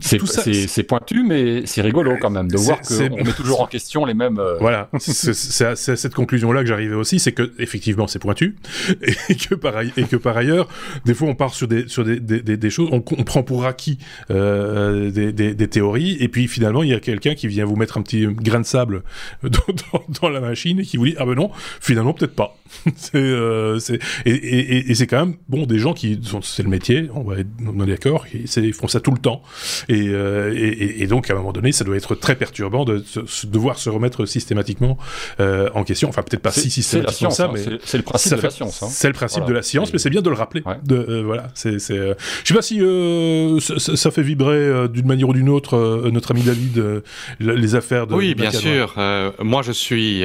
[0.00, 4.14] C'est pointu, mais c'est rigolo quand même de voir qu'on met toujours en question les
[4.14, 4.38] mêmes.
[4.38, 8.56] Euh, voilà, c'est à, cette conclusion-là que j'arrivais aussi, c'est que effectivement c'est pointu
[9.28, 10.68] et que par et que par ailleurs,
[11.04, 13.98] des fois on part sur des sur des, des, des choses, on, prend pour acquis
[14.30, 17.98] euh, des, des, théories et puis finalement il y a quelqu'un qui vient vous mettre
[17.98, 19.02] un petit grain de sable
[19.42, 22.56] dans, dans, la machine et qui vous dit ah ben non, finalement peut-être pas.
[23.14, 23.78] euh,
[24.24, 27.38] et, et, et c'est quand même bon des gens qui c'est le métier, on va
[27.38, 29.42] être, on est d'accord, ils font ça tout le temps.
[29.90, 33.02] Euh, et, et, donc, à un moment donné, ça doit être très perturbant de,
[33.44, 34.98] devoir se remettre systématiquement
[35.40, 36.08] euh, en question.
[36.08, 37.50] Enfin, peut-être pas si systématiquement ça, hein.
[37.54, 38.82] mais c'est le principe de la science.
[38.82, 38.88] Hein.
[38.90, 40.62] C'est le principe de la science, mais c'est bien de le rappeler.
[40.84, 41.96] De, euh, voilà, c'est, c'est.
[41.96, 47.02] je sais pas si ça, fait vibrer d'une manière ou d'une autre notre ami David
[47.40, 48.14] les affaires de.
[48.14, 48.94] Oui, bien sûr.
[49.40, 50.24] moi, je suis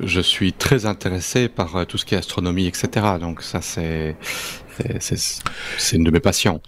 [0.00, 2.88] je suis très intéressé par tout ce qui est astronomie, etc.
[3.20, 4.16] Donc ça, c'est
[5.00, 6.60] c'est une de mes passions.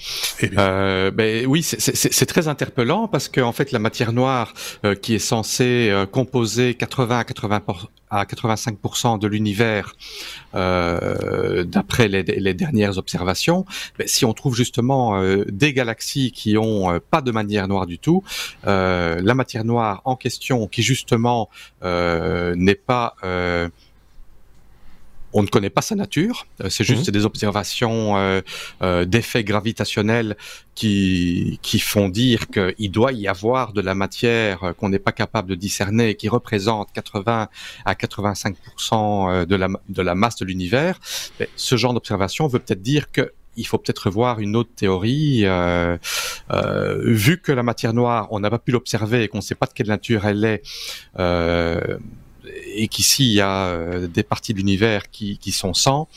[0.57, 4.53] Euh, ben oui, c'est très interpellant parce que en fait la matière noire
[4.85, 7.63] euh, qui est censée euh, composer 80 à 80
[8.11, 9.95] à 85% de l'univers
[10.57, 13.65] euh, d'après les, les, dernières observations,
[13.99, 17.99] ben, si on trouve justement euh, des galaxies qui ont pas de matière noire du
[17.99, 18.25] tout,
[18.65, 21.49] la matière noire en question qui justement
[21.83, 23.15] n'est pas
[25.33, 27.13] on ne connaît pas sa nature, euh, c'est juste mhm.
[27.13, 28.41] des observations euh,
[28.83, 30.37] euh, d'effets gravitationnels
[30.75, 35.49] qui, qui font dire qu'il doit y avoir de la matière qu'on n'est pas capable
[35.49, 37.49] de discerner, qui représente 80
[37.85, 40.99] à 85% de la, de la masse de l'univers.
[41.57, 45.45] Ce genre d'observation veut peut-être dire que il faut peut-être revoir une autre théorie.
[46.53, 49.55] Euh, vu que la matière noire, on n'a pas pu l'observer et qu'on ne sait
[49.55, 50.63] pas de quelle nature elle est,
[51.19, 51.99] euh,
[52.75, 56.09] et qu'ici il y a euh, des parties de l'univers qui, qui sont sans,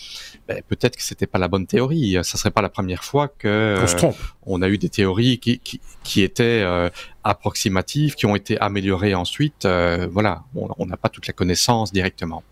[0.47, 2.17] ben, peut-être que c'était pas la bonne théorie.
[2.23, 4.12] Ça serait pas la première fois que euh,
[4.45, 6.89] on a eu des théories qui, qui, qui étaient euh,
[7.23, 9.67] approximatives, qui ont été améliorées ensuite.
[10.12, 12.43] voilà, on n'a pas toute la connaissance directement.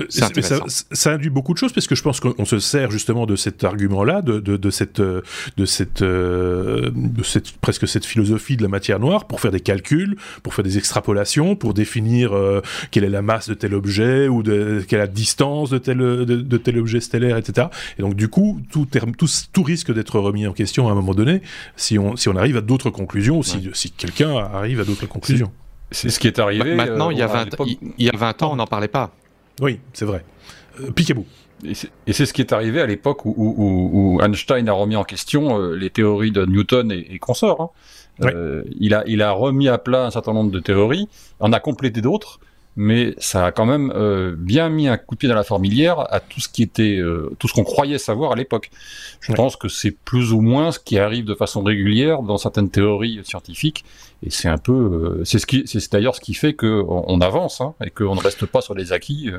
[0.00, 0.28] Euh, ça,
[0.92, 3.64] ça, induit beaucoup de choses parce que je pense qu'on se sert justement de cet
[3.64, 5.22] argument-là, de, de, de, cette, de
[5.64, 10.16] cette, euh, de cette, presque cette philosophie de la matière noire pour faire des calculs,
[10.42, 12.60] pour faire des extrapolations, pour définir euh,
[12.90, 15.98] quelle est la masse de tel objet ou de, quelle est la distance de tel,
[15.98, 17.68] de, tel objet stellaire, etc.
[17.98, 21.14] Et donc du coup, tout, tout, tout risque d'être remis en question à un moment
[21.14, 21.42] donné
[21.76, 25.06] si on, si on arrive à d'autres conclusions ou si, si quelqu'un arrive à d'autres
[25.06, 25.52] conclusions.
[25.90, 26.74] C'est ce qui est arrivé.
[26.74, 27.56] Maintenant, il, y a 20,
[27.98, 29.12] il y a 20 ans, on n'en parlait pas.
[29.60, 30.24] Oui, c'est vrai.
[30.94, 31.26] Piquez-vous.
[31.64, 35.90] Et c'est ce qui est arrivé à l'époque où, Einstein a remis en question les
[35.90, 37.72] théories de Newton et, consorts.
[38.20, 38.62] Hein.
[38.78, 41.08] il, a, il a remis à plat un certain nombre de théories,
[41.40, 42.40] en a complété d'autres,
[42.76, 46.12] mais ça a quand même euh, bien mis un coup de pied dans la formilière
[46.12, 48.70] à tout ce qui était, euh, tout ce qu'on croyait savoir à l'époque.
[49.20, 52.70] Je pense que c'est plus ou moins ce qui arrive de façon régulière dans certaines
[52.70, 53.84] théories scientifiques,
[54.22, 57.20] et c'est un peu, euh, c'est ce qui, c'est d'ailleurs ce qui fait qu'on on
[57.20, 59.30] avance hein, et qu'on ne reste pas sur les acquis.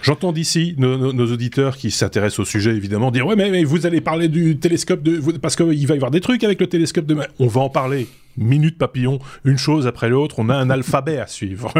[0.00, 3.84] J'entends d'ici nos, nos, auditeurs qui s'intéressent au sujet évidemment dire ouais mais, mais vous
[3.84, 7.04] allez parler du télescope de parce qu'il va y avoir des trucs avec le télescope
[7.04, 8.06] de on va en parler
[8.38, 11.72] minute papillon, une chose après l'autre, on a un alphabet à suivre.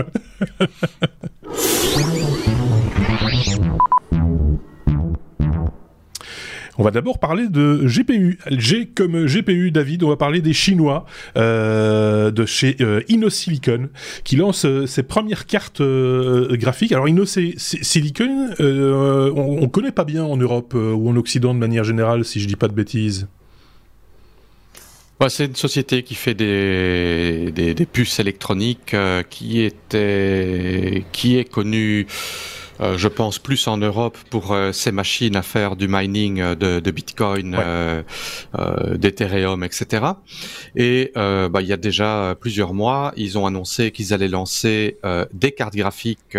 [6.81, 8.39] On va d'abord parler de GPU.
[8.53, 13.89] G comme GPU, David, on va parler des Chinois euh, de chez euh, InnoSilicon
[14.23, 16.93] qui lance euh, ses premières cartes graphiques.
[16.93, 22.25] Alors InnoSilicon, on, on connaît pas bien en Europe ou en Occident de manière générale,
[22.25, 23.27] si je dis pas de bêtises.
[25.21, 31.45] Bah, c'est une société qui fait des, des, puces électroniques euh, qui, était, qui est
[31.45, 32.07] connue,
[32.81, 36.79] euh, je pense, plus en Europe pour euh, ses machines à faire du mining de,
[36.79, 37.59] de Bitcoin,
[38.95, 40.07] d'Ethereum, etc.
[40.77, 44.99] Et bah, il y a déjà plusieurs mois, ils ont annoncé qu'ils allaient lancer
[45.33, 46.39] des cartes graphiques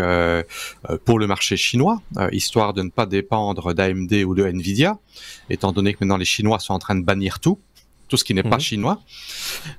[1.04, 4.98] pour le marché chinois, histoire de ne pas dépendre d'AMD ou de Nvidia,
[5.50, 7.60] étant donné que maintenant les Chinois sont en train de bannir tout
[8.10, 8.60] tout ce qui n'est pas mhm.
[8.60, 9.02] chinois.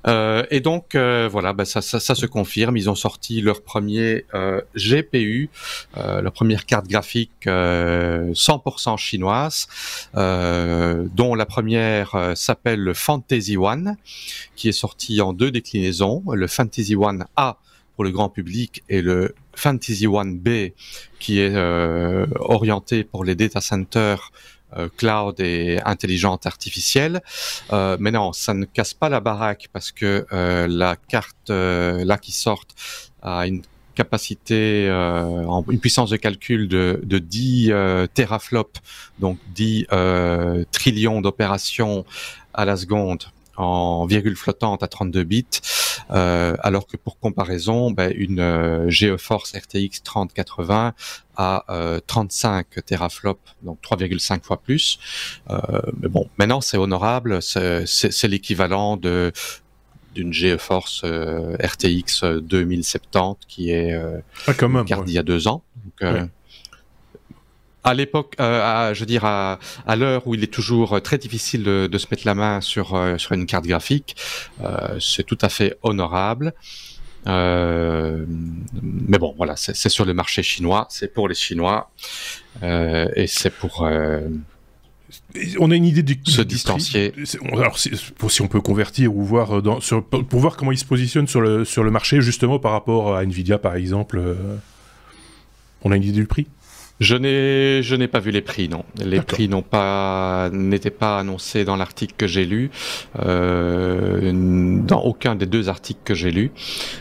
[0.07, 2.77] Euh, et donc euh, voilà, bah, ça, ça, ça, se confirme.
[2.77, 5.51] Ils ont sorti leur premier euh, GPU,
[5.97, 9.67] euh, leur première carte graphique 100% chinoise,
[10.15, 13.97] dont la première s'appelle le Fantasy One,
[14.55, 17.59] qui est sorti en deux déclinaisons, le Fantasy One A
[17.97, 20.71] pour le grand public et le Fantasy One B
[21.19, 21.55] qui est
[22.39, 24.60] orienté pour les data centers euh,
[24.97, 27.23] cloud et intelligente artificielle.
[27.73, 32.19] Euh, mais non, ça ne casse pas la baraque parce que euh, la carte là
[32.19, 32.65] qui sort
[33.23, 33.63] a une
[33.95, 37.73] capacité, en, une puissance de calcul de, de 10
[38.15, 38.81] teraflops,
[39.19, 39.87] donc 10
[40.71, 42.05] trillions d'opérations
[42.55, 43.25] à la seconde
[43.61, 45.45] en virgule flottante à 32 bits,
[46.11, 50.95] euh, alors que pour comparaison, ben, une euh, GeForce RTX 3080
[51.37, 54.99] a 35 euh, teraflops, donc 3,5 fois plus.
[55.49, 59.33] mais bon, maintenant c'est honorable, c'est l'équivalent de
[60.15, 63.95] d'une GeForce RTX 2070 qui est
[64.49, 65.63] ah, quand même, d'il y a deux ans.
[65.85, 66.31] Donc,
[67.85, 71.63] à l'époque, euh, je veux dire à, à l'heure où il est toujours très difficile
[71.63, 74.17] de, de se mettre la main sur euh, sur une carte graphique,
[74.63, 76.53] euh, c'est tout à fait honorable.
[77.27, 78.25] Euh,
[78.83, 81.91] mais bon, voilà, c'est sur le marché chinois, c'est pour les Chinois
[82.63, 83.87] euh, et c'est pour.
[85.59, 87.13] on a une idée du, se distancier.
[87.53, 87.79] alors,
[88.17, 91.29] pour, si on peut convertir ou voir dans, sur, pour voir comment il se positionne
[91.29, 94.37] sur le sur le marché justement par rapport à Nvidia par exemple.
[95.83, 96.47] on a une idée du prix?
[97.01, 98.85] Je n'ai je n'ai pas vu les prix non.
[99.03, 102.71] Les prix n'ont pas n'étaient pas annoncés dans l'article que j'ai lu,
[103.19, 104.31] euh,
[104.85, 106.53] dans aucun des deux articles que j'ai lus.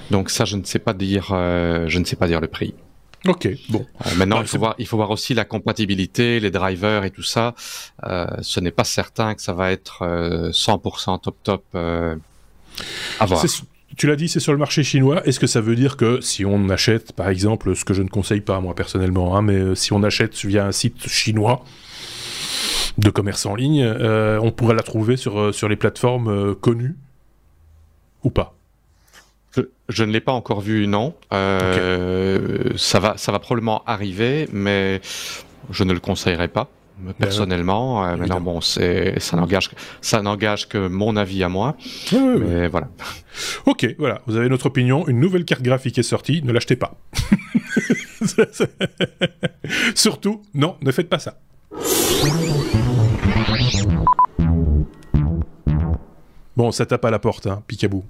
[0.09, 2.73] Donc ça je ne sais pas dire euh, je ne sais pas dire le prix.
[3.27, 3.85] Ok, bon.
[4.05, 7.11] Euh, maintenant, bah, il, faut voir, il faut voir aussi la compatibilité, les drivers et
[7.11, 7.53] tout ça.
[8.05, 10.03] Euh, ce n'est pas certain que ça va être
[10.51, 13.45] 100% euh, top top à voir
[13.97, 15.25] tu l'as dit, c'est sur le marché chinois.
[15.25, 18.07] Est-ce que ça veut dire que si on achète, par exemple, ce que je ne
[18.07, 21.63] conseille pas moi personnellement, hein, mais euh, si on achète via un site chinois
[22.97, 26.95] de commerce en ligne, euh, on pourrait la trouver sur, euh, sur les plateformes connues
[28.23, 28.55] ou pas?
[29.89, 31.15] Je, ne l'ai pas encore vu, non.
[31.31, 35.01] Ça va, ça va probablement arriver, mais
[35.71, 36.69] je ne le conseillerais pas
[37.17, 38.05] personnellement.
[38.05, 39.69] Euh, maintenant, bon, c'est ça n'engage
[40.01, 41.75] ça n'engage que mon avis à moi.
[42.11, 42.89] mais voilà.
[43.65, 44.21] Ok, voilà.
[44.27, 45.07] Vous avez notre opinion.
[45.07, 46.41] Une nouvelle carte graphique est sortie.
[46.43, 46.95] Ne l'achetez pas.
[49.95, 51.37] Surtout, non, ne faites pas ça.
[56.57, 58.03] Bon, ça tape à la porte, hein, Picabou.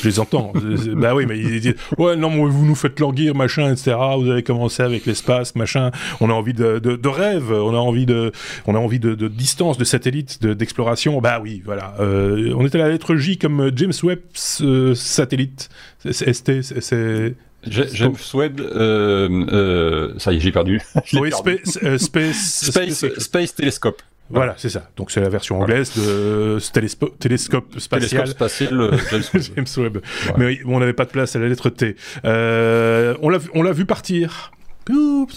[0.00, 0.52] Je les entends.
[0.96, 3.96] bah oui, mais ils disent Ouais, non, mais vous nous faites languir, machin, etc.
[4.18, 5.90] Vous avez commencé avec l'espace, machin.
[6.20, 8.32] On a envie de, de, de, rêve, on a envie de,
[8.66, 11.20] on a envie de, de distance, de satellite, d'exploration.
[11.20, 11.94] bah oui, voilà.
[12.00, 14.20] Euh, on était à la lettre J comme James Webb
[14.62, 15.68] euh, satellite.
[16.10, 17.34] ST, c'est.
[17.64, 20.80] James Webb, euh, euh, ça y est, j'ai perdu.
[21.12, 24.02] oui, Space, space, space, space, Telescope.
[24.32, 24.90] Voilà, c'est ça.
[24.96, 26.70] Donc c'est la version anglaise de ce
[27.18, 28.26] télescope spatial.
[28.26, 28.90] spatial
[29.32, 29.98] James Webb.
[30.36, 31.96] Mais oui, on n'avait pas de place à la lettre T.
[32.24, 34.52] on l'a vu partir.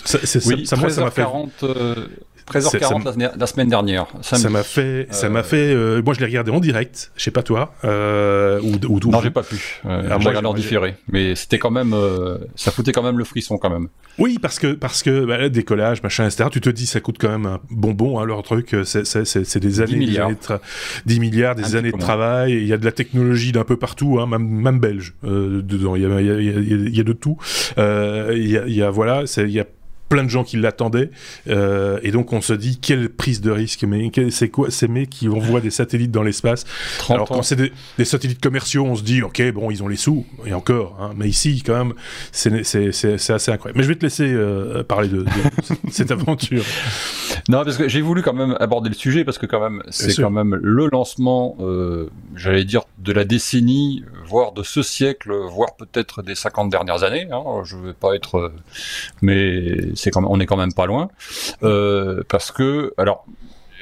[0.04, 1.24] Ça, oui, ça, ça m'a fait.
[2.52, 4.06] 13h40 la, semaine dernière.
[4.22, 5.74] Ça m'a fait, ça m'a fait.
[5.74, 7.12] Euh, moi, je l'ai regardé en direct.
[7.16, 7.74] Je sais pas toi.
[7.84, 9.82] Euh, ou, ou, non, j'ai pas pu.
[9.86, 13.18] Euh, ah, j'ai regardé en différé, mais c'était quand même, euh, ça foutait quand même
[13.18, 13.88] le frisson quand même.
[14.20, 16.50] Oui, parce que parce que bah, décollage, machin, etc.
[16.52, 18.20] Tu te dis, ça coûte quand même un bonbon.
[18.20, 20.62] Hein, leur truc, c'est des années, 10 milliards, des années,
[21.06, 22.54] 10 milliards, des années de travail.
[22.54, 25.96] Il y a de la technologie d'un peu partout, hein, même, même belge dedans.
[25.96, 27.38] Il y a, y a, il y a de tout.
[27.78, 27.82] il
[28.48, 29.66] y a, il y a voilà, il y a
[30.16, 31.10] plein de gens qui l'attendaient.
[31.50, 35.10] Euh, et donc on se dit quelle prise de risque mais c'est quoi ces mecs
[35.10, 36.64] qui envoient des satellites dans l'espace.
[37.10, 40.26] Alors quand c'est des, satellites commerciaux on se dit ok bon ils ont les sous
[40.46, 41.94] et encore hein, mais ici quand même
[42.32, 43.78] c'est assez incroyable.
[43.78, 45.26] Mais je vais te laisser euh, parler de,
[45.92, 46.64] cette aventure.
[47.50, 50.16] Non parce que j'ai voulu quand même aborder le sujet parce que quand même c'est
[50.16, 55.76] quand même le lancement euh, j'allais dire de la décennie voire de ce siècle voire
[55.76, 58.54] peut-être des 50 dernières années hein, je vais pas être
[59.22, 61.10] mais on est quand même pas loin,
[61.64, 63.26] euh, parce que alors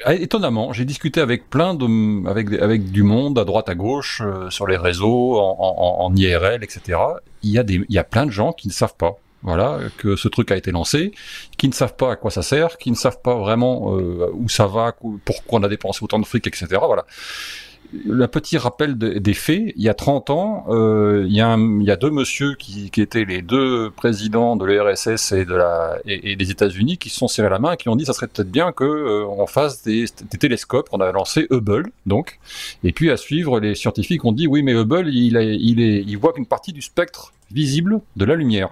[0.06, 4.50] étonnamment, j'ai discuté avec plein de, avec, avec du monde à droite à gauche euh,
[4.50, 6.98] sur les réseaux, en, IRL, etc.
[7.42, 9.16] Il y a des, il y a plein de gens qui ne savent pas.
[9.42, 11.12] Voilà, que ce truc a été lancé,
[11.58, 14.48] qui ne savent pas à quoi ça sert, qui ne savent pas vraiment euh, où
[14.48, 14.94] ça va,
[15.26, 16.66] pourquoi on a dépensé autant de fric, etc.
[16.70, 17.04] Voilà
[18.10, 19.72] un petit rappel des faits.
[19.76, 23.90] Il y a 30 ans, euh, il, y a deux messieurs qui, étaient les deux
[23.90, 27.96] présidents de l'URSS et, des États-Unis qui se sont serrés la main et qui ont
[27.96, 30.06] dit ça serait peut-être bien qu'on euh, fasse des,
[30.38, 30.88] télescopes.
[30.92, 32.38] On a lancé Hubble, donc.
[32.82, 36.46] Et puis à suivre, les scientifiques ont dit oui, mais Hubble, il, il voit qu'une
[36.46, 38.70] partie du spectre visible de la lumière,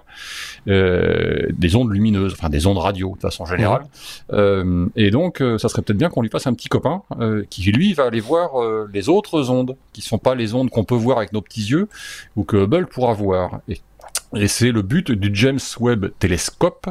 [0.67, 3.83] euh, des ondes lumineuses, enfin des ondes radio de façon générale.
[4.31, 7.03] Euh, et donc, euh, ça serait peut-être bien qu'on lui fasse un petit copain
[7.49, 8.51] qui lui va aller voir
[8.91, 11.87] les autres ondes, qui sont pas les ondes qu'on peut voir avec nos petits yeux
[12.35, 13.59] ou que Hubble pourra voir.
[13.67, 13.79] Et
[14.35, 16.89] et c'est le but du James Webb Telescope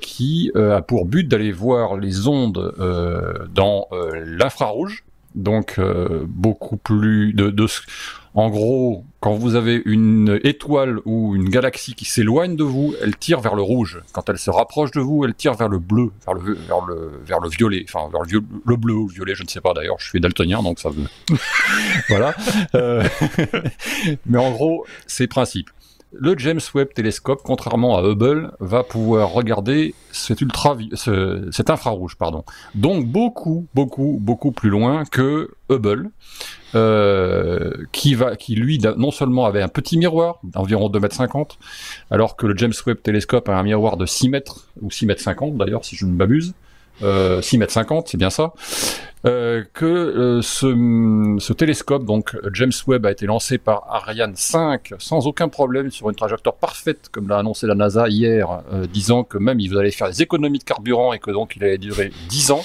[0.00, 2.74] qui a pour but d'aller voir les ondes
[3.52, 3.88] dans
[4.24, 5.80] l'infrarouge, donc
[6.26, 7.66] beaucoup plus de, de,
[8.34, 13.16] en gros, quand vous avez une étoile ou une galaxie qui s'éloigne de vous, elle
[13.16, 14.00] tire vers le rouge.
[14.12, 16.80] Quand elle se rapproche de vous, elle tire vers le bleu, vers le, vers
[17.26, 19.74] vers le violet, enfin vers le, le bleu ou le violet, je ne sais pas
[19.74, 21.06] d'ailleurs, je suis daltonien donc ça veut.
[22.08, 22.34] voilà.
[22.76, 23.02] Euh,
[24.26, 25.70] mais en gros, c'est principe
[26.12, 32.44] le James Webb Télescope, contrairement à Hubble, va pouvoir regarder cet ultra, cet infrarouge, pardon.
[32.74, 36.10] Donc beaucoup, beaucoup, beaucoup plus loin que Hubble,
[36.74, 41.58] euh, qui va, qui lui non seulement avait un petit miroir d'environ 2 mètres 50,
[42.10, 45.22] alors que le James Webb Télescope a un miroir de 6 mètres ou 6 mètres
[45.22, 46.54] 50 d'ailleurs, si je ne m'abuse.
[47.02, 48.52] Euh, 6 mètres 50, c'est bien ça.
[49.26, 54.94] Euh, que euh, ce, ce, télescope, donc James Webb, a été lancé par Ariane 5
[54.98, 59.24] sans aucun problème sur une trajectoire parfaite, comme l'a annoncé la NASA hier, euh, disant
[59.24, 62.12] que même il allait faire des économies de carburant et que donc il allait durer
[62.30, 62.64] 10 ans,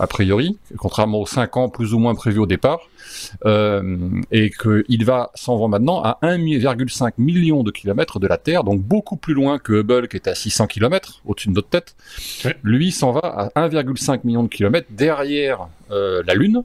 [0.00, 2.80] a priori, contrairement aux 5 ans plus ou moins prévus au départ.
[3.46, 8.64] Euh, et qu'il va s'en va maintenant à 1,5 million de kilomètres de la Terre,
[8.64, 11.94] donc beaucoup plus loin que Hubble qui est à 600 kilomètres au-dessus de notre tête.
[12.62, 16.62] Lui s'en va à 1,5 million de kilomètres derrière euh, la Lune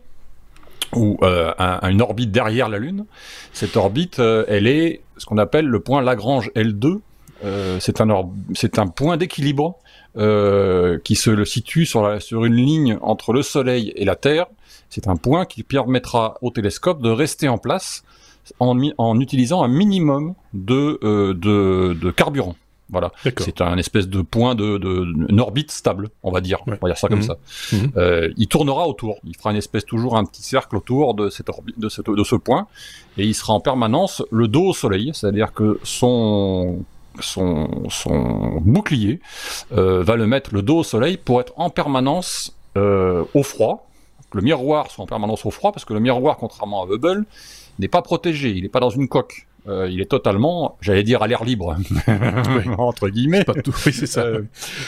[0.96, 3.06] ou euh, une orbite derrière la Lune.
[3.54, 7.00] Cette orbite, elle est ce qu'on appelle le point Lagrange L2.
[7.80, 9.78] c'est un, un point d'équilibre
[10.16, 14.48] qui se situe sur, la, sur une ligne entre le Soleil et la Terre
[14.90, 18.04] c'est un point qui permettra au télescope de rester en place
[18.60, 22.56] en, en utilisant un minimum de, euh, de, de, carburant.
[22.92, 26.72] Voilà, c'est un espèce de point de, de une orbite stable, on va dire, on
[26.72, 27.24] va dire ça comme mhm.
[27.24, 27.38] ça.
[27.72, 27.92] Mhm.
[27.98, 31.50] Euh, il tournera autour, il fera une espèce toujours un petit cercle autour de cette
[31.50, 32.66] orbite, de, cette, de ce point,
[33.20, 36.84] et il sera en permanence le dos au soleil, c'est-à-dire que son
[37.22, 39.20] son, son bouclier
[39.72, 43.89] euh, va le mettre le dos au soleil pour être en permanence euh, au froid,
[44.34, 47.26] le miroir soit en permanence au froid, parce que le miroir, contrairement à Hubble,
[47.80, 49.48] n'est pas protégé, il n'est pas dans une coque.
[49.68, 51.76] Euh, il est totalement, j'allais dire, à l'air libre,
[52.78, 53.44] entre guillemets.
[53.44, 54.22] Pas tout, oui, c'est ça.
[54.22, 54.44] Euh,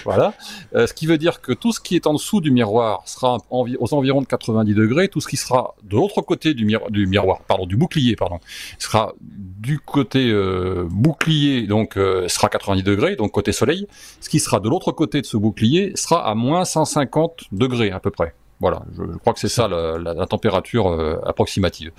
[0.06, 0.34] voilà.
[0.76, 3.38] Euh, ce qui veut dire que tout ce qui est en dessous du miroir sera
[3.50, 7.42] aux environs de 90 degrés, tout ce qui sera de l'autre côté du, du, miroir,
[7.48, 8.40] pardon, du bouclier, pardon,
[8.80, 10.34] sera du côté
[10.90, 11.94] bouclier, donc
[12.28, 13.88] sera 90 degrés, donc côté soleil.
[14.20, 18.00] Ce qui sera de l'autre côté de ce bouclier sera à moins 150 degrés à
[18.00, 18.34] peu près.
[18.62, 21.92] Voilà, je, crois que c'est ça la, température euh, approximative.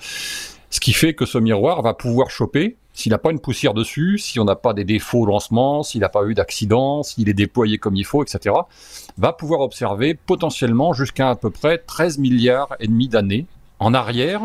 [0.69, 4.17] Ce qui fait que ce miroir va pouvoir choper, s'il n'a pas une poussière dessus,
[4.17, 7.33] si on n'a pas des défauts au lancement, s'il n'a pas eu d'accident, s'il est
[7.33, 8.55] déployé comme il faut, etc.,
[9.17, 13.45] va pouvoir observer potentiellement jusqu'à à peu près 13 milliards et demi d'années
[13.79, 14.41] en arrière,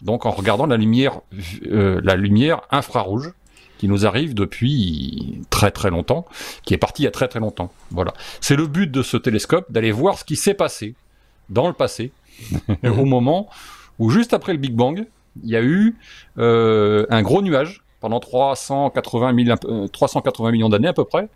[0.00, 1.20] donc en regardant la lumière,
[1.66, 3.32] euh, la lumière infrarouge
[3.78, 6.24] qui nous arrive depuis très très longtemps,
[6.64, 7.70] qui est parti il y a très très longtemps.
[7.90, 8.14] Voilà.
[8.40, 10.94] C'est le but de ce télescope, d'aller voir ce qui s'est passé
[11.50, 12.12] dans le passé,
[12.84, 13.48] au moment
[13.98, 15.06] où juste après le Big Bang,
[15.42, 15.96] il y a eu
[16.38, 21.28] euh, un gros nuage pendant 380, 380 euh, millions d'années à peu près.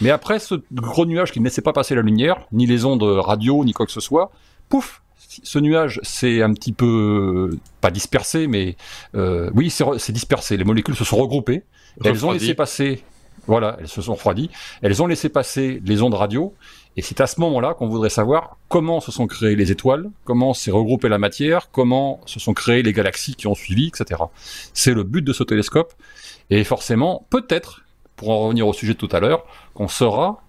[0.00, 3.02] Mais après ce gros nuage qui ne laissait pas passer la lumière, ni les ondes
[3.02, 4.30] radio, ni quoi que ce soit,
[4.68, 5.02] pouf,
[5.42, 8.76] ce nuage s'est un petit peu pas dispersé, mais
[9.14, 10.56] euh, oui, c'est dispersé.
[10.56, 11.62] Les molécules se sont regroupées.
[12.04, 13.02] Elles ont laissé passer,
[13.46, 14.50] voilà, elles se sont refroidies.
[14.82, 16.54] Elles ont laissé passer les ondes radio.
[16.96, 20.52] Et c'est à ce moment-là qu'on voudrait savoir comment se sont créées les étoiles, comment
[20.52, 24.20] s'est regroupée la matière, comment se sont créées les galaxies qui ont suivi, etc.
[24.74, 25.94] C'est le but de ce télescope.
[26.50, 27.82] Et forcément, peut-être,
[28.16, 30.42] pour en revenir au sujet de tout à l'heure, qu'on saura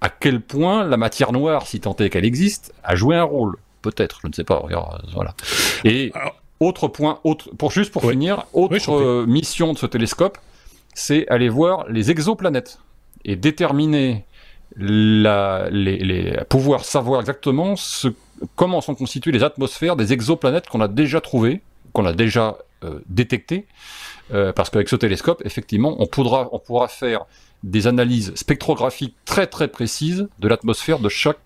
[0.00, 3.56] à quel point la matière noire, si tant est qu'elle existe, a joué un rôle.
[3.82, 4.64] Peut-être, je ne sais pas.
[5.14, 5.34] Voilà.
[5.84, 6.12] Et
[6.58, 10.38] autre point, autre, pour juste pour finir, autre euh, mission de ce télescope,
[10.94, 12.80] c'est aller voir les exoplanètes
[13.24, 14.24] et déterminer
[14.76, 17.74] la, les, pouvoir savoir exactement
[18.54, 21.62] comment sont constituées les atmosphères des exoplanètes qu'on a déjà trouvées,
[21.92, 23.66] qu'on a déjà euh, détectées,
[24.34, 27.26] euh, parce qu'avec ce télescope, effectivement, on pourra, on pourra faire
[27.62, 31.38] des analyses spectrographiques très très précises de l'atmosphère de chaque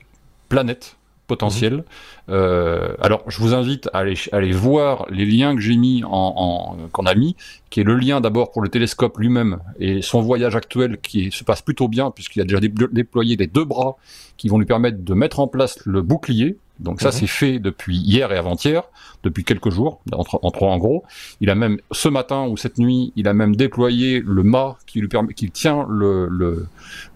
[0.49, 0.97] planète
[1.31, 1.85] potentiel.
[2.29, 6.77] Euh, alors, je vous invite à aller, aller voir les liens que j'ai mis, en,
[6.91, 7.37] qu'on a mis,
[7.71, 11.45] qui est le lien d'abord pour le télescope lui-même et son voyage actuel qui se
[11.45, 13.97] passe plutôt bien puisqu'il a déjà déployé les deux bras
[14.37, 16.57] qui vont lui permettre de mettre en place le bouclier.
[16.81, 17.13] Donc ça, mhm.
[17.13, 18.83] c'est fait depuis hier et avant-hier,
[19.23, 21.05] depuis quelques jours, entre, entre, en gros.
[21.41, 25.01] Il a même, ce matin ou cette nuit, il a même déployé le mât qui
[25.01, 26.67] lui permet, qui tient le, le,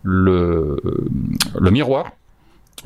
[0.04, 0.76] le,
[1.58, 2.12] le miroir,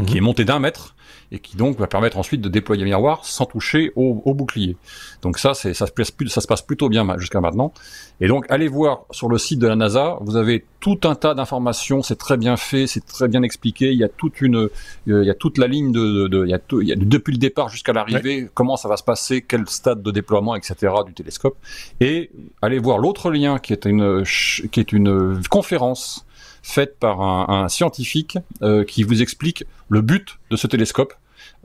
[0.07, 0.95] qui est monté d'un mètre
[1.31, 4.77] et qui donc va permettre ensuite de déployer miroir sans toucher au, bouclier.
[5.23, 7.73] Donc ça, ça se passe ça se passe plutôt bien jusqu'à maintenant.
[8.21, 11.35] Et donc allez voir sur le site de la NASA, vous avez tout un tas
[11.35, 13.93] d'informations, c'est très bien fait, c'est très bien expliqué.
[13.93, 14.71] Il y a toute une, euh,
[15.07, 17.33] il y a toute la ligne de, de, il, y a il y a depuis
[17.33, 20.93] le départ jusqu'à l'arrivée, comment ça va se passer, quel stade de déploiement, etc.
[21.05, 21.57] du télescope.
[22.01, 22.31] Et
[22.63, 24.23] allez voir l'autre lien qui est une,
[24.71, 26.25] qui est une conférence
[26.69, 31.15] faite par un, scientifique euh, qui vous explique le but de ce télescope.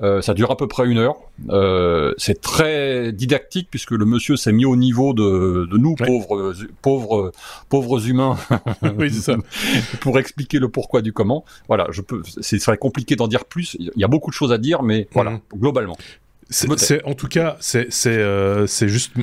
[0.02, 1.16] Euh, ça dure à peu près une heure.
[1.50, 7.32] Euh, c'est très didactique puisque le monsieur s'est mis au niveau de, nous, pauvres, pauvres,
[7.70, 8.38] pauvres humains,
[8.98, 9.36] oui, ça.
[10.00, 11.44] pour expliquer le pourquoi du comment.
[11.68, 12.22] Voilà, je peux.
[12.26, 13.76] Ce serait compliqué d'en dire plus.
[13.80, 15.40] Il y a beaucoup de choses à dire, mais voilà, mhm.
[15.56, 15.98] globalement.
[16.50, 19.14] C'est, en tout cas, c'est, c'est, euh, juste,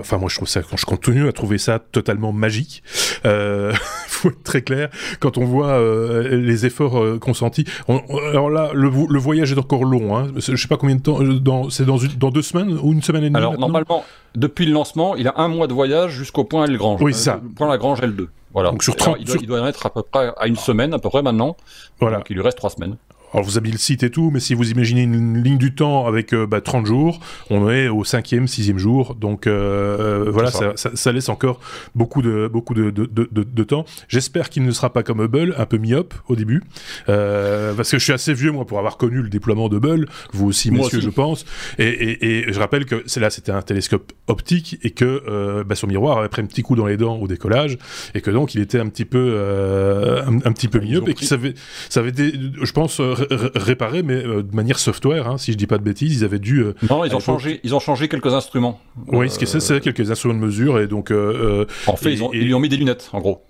[0.00, 2.82] enfin moi je trouve ça, quand je continue à trouver ça totalement magique,
[3.24, 3.72] euh,
[4.08, 7.64] faut être très clair, quand on voit euh, les efforts euh, consentis.
[7.88, 11.20] alors là, le, le, voyage est encore long, hein, je sais pas combien de temps,
[11.22, 13.38] dans, c'est dans, deux semaines ou une semaine et demie.
[13.38, 14.04] Alors normalement,
[14.34, 17.00] depuis le lancement, il a un mois de voyage jusqu'au point Lagrange.
[17.02, 17.40] Oui, ça.
[17.42, 18.26] Le point Lagrange L2.
[18.52, 18.70] Voilà.
[18.70, 20.94] Donc sur 30, il, doit, il, doit, en être à peu près à une semaine
[20.94, 21.56] à peu près maintenant.
[22.00, 22.18] Voilà.
[22.18, 22.96] Donc il lui reste trois semaines.
[23.34, 26.06] Alors vous avez le site et tout, mais si vous imaginez une ligne du temps
[26.06, 27.18] avec euh, bah, 30 jours,
[27.50, 30.72] on est au cinquième, sixième jour, donc euh, euh voilà, ça.
[30.76, 31.10] Ça, ça.
[31.10, 31.58] laisse encore
[31.96, 33.86] beaucoup de beaucoup de, de, de, de temps.
[34.06, 36.62] J'espère qu'il ne sera pas comme Hubble, un peu myope au début,
[37.08, 40.06] euh, parce que je suis assez vieux moi pour avoir connu le déploiement de Hubble,
[40.32, 41.44] vous aussi messieurs je pense,
[41.78, 45.88] et, et, et, je rappelle que là c'était un télescope optique et que bah, son
[45.88, 47.78] miroir avait pris un petit coup dans les dents au décollage
[48.14, 51.26] et que donc il était un petit peu un, un, petit peu myope et qu'il
[51.26, 51.54] savait
[51.88, 52.32] ça avait des,
[52.62, 53.00] je pense
[53.30, 56.38] réparé, mais euh, de manière software, hein, si je dis pas de bêtises, ils avaient
[56.38, 56.60] dû.
[56.60, 58.80] Euh, non, ils ont changé, ils ont changé quelques instruments.
[59.08, 61.10] Oui, ce qui c'est, quelques instruments de mesure et donc.
[61.10, 63.44] Euh, en fait, ils lui ont mis des lunettes, en gros.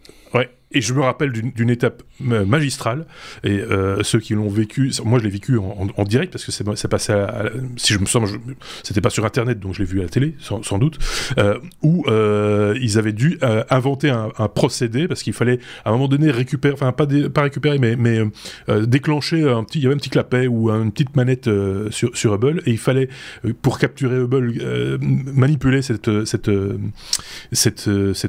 [0.75, 3.07] Et je me rappelle d'une étape magistrale,
[3.45, 6.89] et euh, ceux qui l'ont vécu, moi je l'ai vécu en, direct, parce que c'est
[6.89, 7.14] passé
[7.77, 8.31] si je me sens,
[8.83, 10.99] c'était pas sur Internet, donc je l'ai vu à la télé, sans, doute,
[11.39, 13.39] euh, où euh, ils avaient dû
[13.70, 17.07] inventer un, procédé, parce qu'il fallait à un moment donné récupérer, enfin pas,
[17.43, 17.97] récupérer, mais,
[18.87, 21.49] déclencher un petit, il y avait un petit clapet ou une petite manette
[21.91, 23.09] sur, sur Hubble, et il fallait,
[23.62, 26.51] pour capturer Hubble, manipuler cette, cette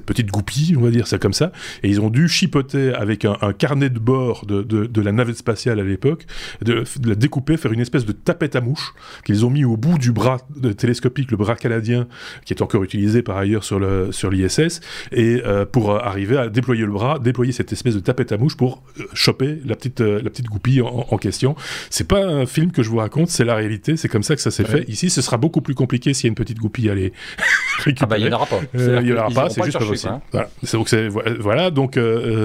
[0.05, 3.53] petite goupille, on va dire ça comme ça, et ils ont dû chipoter avec un,
[3.57, 6.25] carnet de bord de, de, la navette spatiale à l'époque,
[6.61, 9.97] de, la découper, faire une espèce de tapette à mouche qu'ils ont mis au bout
[9.97, 10.37] du bras
[10.77, 12.07] télescopique, le bras canadien,
[12.45, 14.81] qui est encore utilisé par ailleurs sur le sur l'ISS,
[15.11, 18.57] et euh, pour arriver à déployer le bras, déployer cette espèce de tapette à mouche
[18.57, 21.55] pour euh, choper la petite euh, la petite goupille en, question.
[21.89, 24.41] C'est pas un film que je vous raconte, c'est la réalité, c'est comme ça que
[24.41, 24.83] ça s'est fait.
[24.89, 26.95] Ici, ce sera beaucoup plus compliqué s'il y a une petite goupille à
[27.99, 28.59] Ah bah, il n'y en aura pas.
[28.73, 30.19] il n'y en aura pas, c'est juste pas possible.
[30.31, 30.49] Voilà.
[30.71, 30.95] Donc
[31.39, 31.97] voilà, donc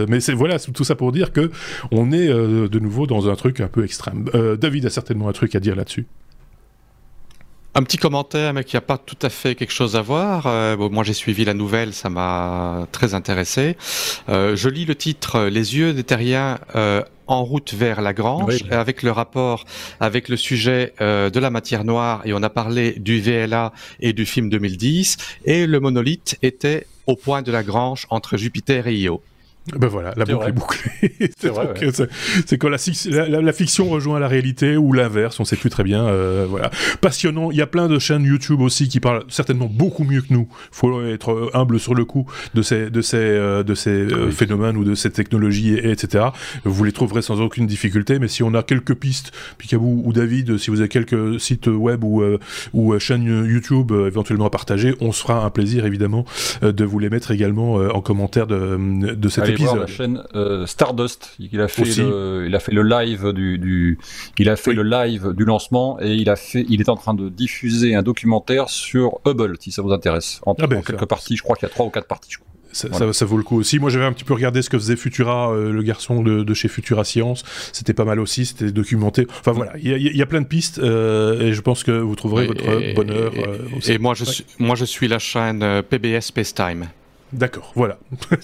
[0.08, 1.50] mais c'est voilà tout ça pour dire que
[1.90, 4.26] on est de nouveau dans un truc un peu extrême.
[4.58, 6.06] David a certainement un truc à dire là-dessus.
[7.72, 10.48] Un petit commentaire, mais qui n'a pas tout à fait quelque chose à voir.
[10.48, 13.76] Euh, moi, j'ai suivi la nouvelle, ça m'a très intéressé.
[14.28, 16.58] Euh, je lis le titre euh, Les yeux des terriens
[17.30, 19.64] en route vers la grange, avec le rapport
[20.00, 24.26] avec le sujet de la matière noire, et on a parlé du VLA et du
[24.26, 29.22] film 2010, et le monolithe était au point de la grange entre Jupiter et Io.
[29.76, 31.30] Ben voilà, la boucle est bouclée.
[32.46, 36.06] c'est quand la, la, fiction rejoint la réalité ou l'inverse, on sait plus très bien.
[36.06, 37.50] Euh, voilà, passionnant.
[37.50, 40.48] Il y a plein de chaînes YouTube aussi qui parlent certainement beaucoup mieux que nous.
[40.70, 44.76] Faut être humble sur le coup de ces de ces euh, de ces euh, phénomènes
[44.76, 46.26] ou de ces technologies et, etc.
[46.64, 48.18] Vous les trouverez sans aucune difficulté.
[48.18, 52.04] Mais si on a quelques pistes, Picabou ou David, si vous avez quelques sites web
[52.04, 52.22] ou
[52.72, 56.24] ou chaînes YouTube éventuellement à partager, on se fera un plaisir évidemment
[56.62, 58.78] de vous les mettre également en commentaire de
[59.14, 61.34] de cette la chaîne euh, Stardust.
[61.38, 63.98] Il a fait le, il a fait le live du, du
[64.38, 67.14] il a fait le live du lancement et il a fait, il est en train
[67.14, 70.40] de diffuser un documentaire sur Hubble si ça vous intéresse.
[70.46, 72.34] En, ah ben, quelques parties, je crois qu'il y a trois ou quatre parties.
[72.72, 73.78] Ça, ça, vaut le coup aussi.
[73.80, 76.54] Moi, j'avais un petit peu regardé ce que faisait Futura, euh, le garçon de, de,
[76.54, 77.42] chez Futura Science.
[77.72, 79.26] C'était pas mal aussi, c'était documenté.
[79.40, 82.14] Enfin voilà, il y, y, a plein de pistes euh, et je pense que vous
[82.14, 83.32] trouverez votre bonheur.
[83.34, 83.92] Et, aussi.
[83.92, 86.86] et moi, je suis, moi, je suis la chaîne PBS Space Time.
[87.32, 87.98] D'accord, voilà.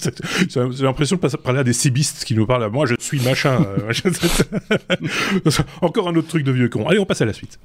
[0.49, 3.65] J'ai l'impression de parler à des cibistes qui nous parlent à moi, je suis machin.
[3.79, 3.93] Euh,
[5.83, 6.87] Encore un autre truc de vieux con.
[6.89, 7.59] Allez, on passe à la suite.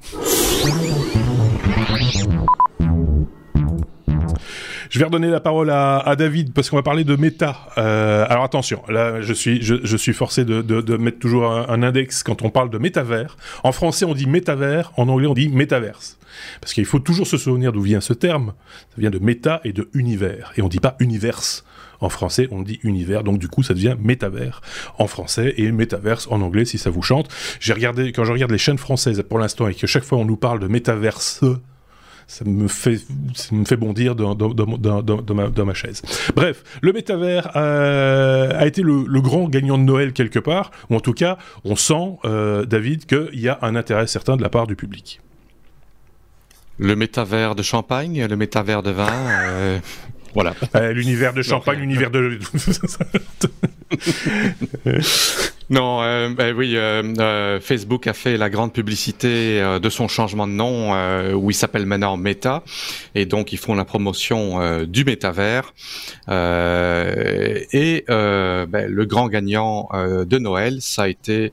[4.90, 7.56] Je vais redonner la parole à, David parce qu'on va parler de méta.
[7.78, 12.42] Euh, alors attention, là je suis, je, suis forcé de, mettre toujours un, index quand
[12.42, 13.36] on parle de métavers.
[13.62, 16.18] En français on dit métavers, en anglais on dit métaverse.
[16.60, 18.52] Parce qu'il faut toujours se souvenir d'où vient ce terme.
[18.90, 20.52] Ça vient de méta et de univers.
[20.56, 21.64] Et on dit pas universe.
[22.00, 24.60] En français, on dit univers, donc du coup, ça devient métavers
[24.98, 27.28] en français et métaverse en anglais si ça vous chante.
[27.60, 30.24] J'ai regardé, quand je regarde les chaînes françaises pour l'instant et que chaque fois on
[30.24, 31.44] nous parle de métaverse,
[32.26, 32.98] ça me fait,
[33.34, 34.34] ça me fait bondir dans,
[35.64, 36.02] ma, chaise.
[36.34, 40.96] Bref, le métavers euh, a été le, le, grand gagnant de Noël quelque part, ou
[40.96, 44.48] en tout cas, on sent, euh, David, qu'il y a un intérêt certain de la
[44.48, 45.20] part du public.
[46.78, 49.08] Le métavers de champagne, le métavers de vin.
[49.10, 49.78] Euh,
[50.34, 50.54] voilà.
[50.74, 52.38] Euh, l'univers de champagne, l'univers de.
[55.70, 60.46] non, euh, bah oui, euh, euh, Facebook a fait la grande publicité de son changement
[60.46, 60.92] de nom,
[61.34, 62.62] où il s'appelle maintenant Meta,
[63.14, 65.74] et donc ils font la promotion du métavers.
[66.28, 71.52] et bah, le grand gagnant de Noël, ça a été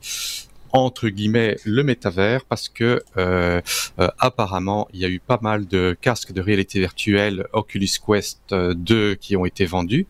[0.72, 3.60] entre guillemets le métavers parce que euh,
[3.98, 8.40] euh, apparemment il y a eu pas mal de casques de réalité virtuelle Oculus Quest
[8.50, 10.06] 2 euh, qui ont été vendus.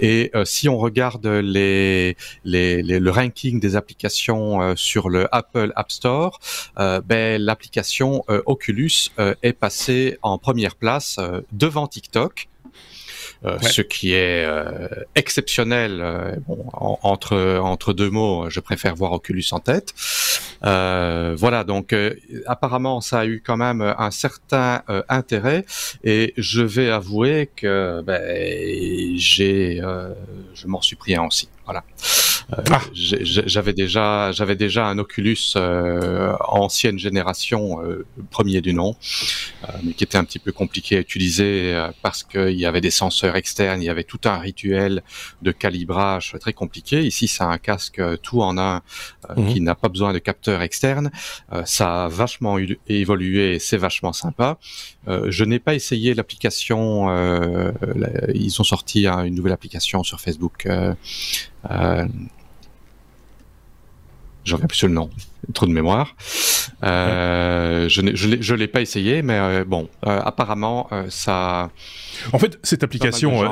[0.00, 6.40] Et si on regarde les, les, le ranking des applications sur le Apple App Store,
[6.76, 9.10] ben, l'application Oculus
[9.42, 11.18] est passée en première place
[11.52, 12.48] devant TikTok
[13.44, 16.00] euh, ce qui est euh, exceptionnel.
[16.00, 19.94] Euh, bon, entre entre deux mots, je préfère voir Oculus en tête.
[20.62, 21.94] voilà, donc
[22.46, 25.64] apparemment ça a eu quand même un certain intérêt
[26.04, 28.22] et je vais avouer que ben,
[29.16, 29.80] j'ai,
[30.54, 31.48] je m'en suis pris un aussi.
[31.64, 31.84] Voilà.
[32.52, 32.80] Euh, ah.
[32.92, 38.96] J'avais déjà, j'avais déjà un Oculus euh, ancienne génération, euh, premier du nom,
[39.82, 43.36] mais qui était un petit peu compliqué à utiliser parce qu'il y avait des senseurs
[43.36, 45.02] externes, il y avait tout un rituel
[45.42, 47.02] de calibrage très compliqué.
[47.02, 48.82] Ici, c'est un casque tout en un
[49.36, 49.52] mhm.
[49.52, 51.10] qui n'a pas besoin de capteur externe.
[51.64, 54.58] ça a vachement évolué, c'est vachement sympa.
[55.06, 57.08] je n'ai pas essayé l'application.
[58.34, 60.66] ils ont sorti hein, une nouvelle application sur Facebook.
[61.70, 62.06] Euh,
[64.44, 65.08] J'en plus le nom,
[65.54, 66.14] trop de mémoire.
[66.82, 71.70] Euh, je ne l'ai pas essayé, mais euh, bon, euh, apparemment, ça.
[72.32, 73.42] En fait, cette application,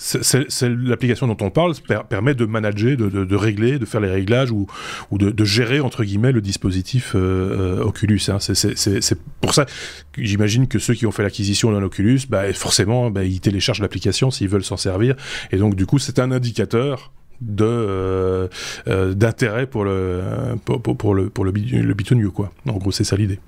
[0.00, 1.74] c'est l'application dont on parle
[2.08, 4.68] permet de manager, de, régler, de faire les réglages ou,
[5.10, 8.20] de, gérer entre guillemets le dispositif euh, Oculus.
[8.28, 8.38] Hein.
[8.38, 9.66] C'est pour ça
[10.12, 13.82] que j'imagine que ceux qui ont fait l'acquisition d'un Oculus, bah, forcément, bah, ils téléchargent
[13.82, 15.16] l'application s'ils veulent s'en servir.
[15.50, 17.12] Et donc du coup, c'est un indicateur
[17.60, 18.48] euh,
[18.88, 20.22] euh, d'intérêt pour le
[20.64, 22.52] pour, le pour le quoi.
[22.68, 23.40] En gros, c'est ça l'idée.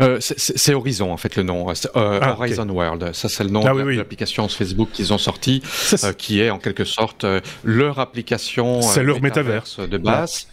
[0.00, 1.74] Euh, c'est Horizon en fait le nom, euh,
[2.22, 3.12] ah, Horizon World.
[3.12, 5.62] Ça c'est le nom ah de l'application Facebook qu'ils ont sorti,
[6.04, 7.26] euh, qui est en quelque sorte
[7.64, 8.82] leur application.
[8.82, 10.46] C'est leur métaverse de base.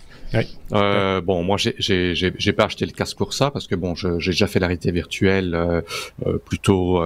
[0.73, 4.47] Euh, bon, moi, j'ai pas acheté le casque pour ça parce que bon, j'ai déjà
[4.47, 5.81] fait la réalité virtuelle, euh,
[6.25, 7.01] euh, plutôt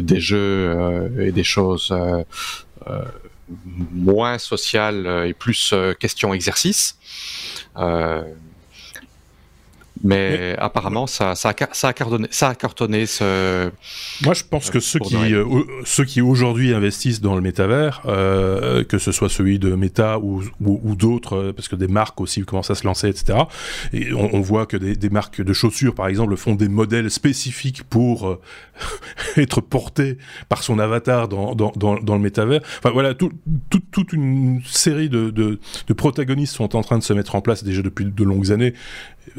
[0.00, 1.94] des jeux et des choses
[3.92, 6.96] moins sociales et plus question exercice.
[10.04, 13.70] Mais, apparemment, ça, ça, a, ça, a cartonné, ça a cartonné ce.
[14.24, 15.44] Moi, je pense que ceux qui, euh,
[15.84, 20.42] ceux qui aujourd'hui investissent dans le métavers, euh, que ce soit celui de Meta ou,
[20.60, 23.38] ou, d'autres, euh, parce que des marques aussi commencent à se lancer, etc.
[23.92, 27.84] Et on, voit que des, des, marques de chaussures, par exemple, font des modèles spécifiques
[27.84, 28.40] pour euh,
[29.36, 32.60] être portés par son avatar dans, dans, dans, dans le métavers.
[32.78, 33.30] Enfin, voilà, tout,
[33.70, 37.40] tout, toute une série de, de, de protagonistes sont en train de se mettre en
[37.40, 38.74] place déjà depuis de longues années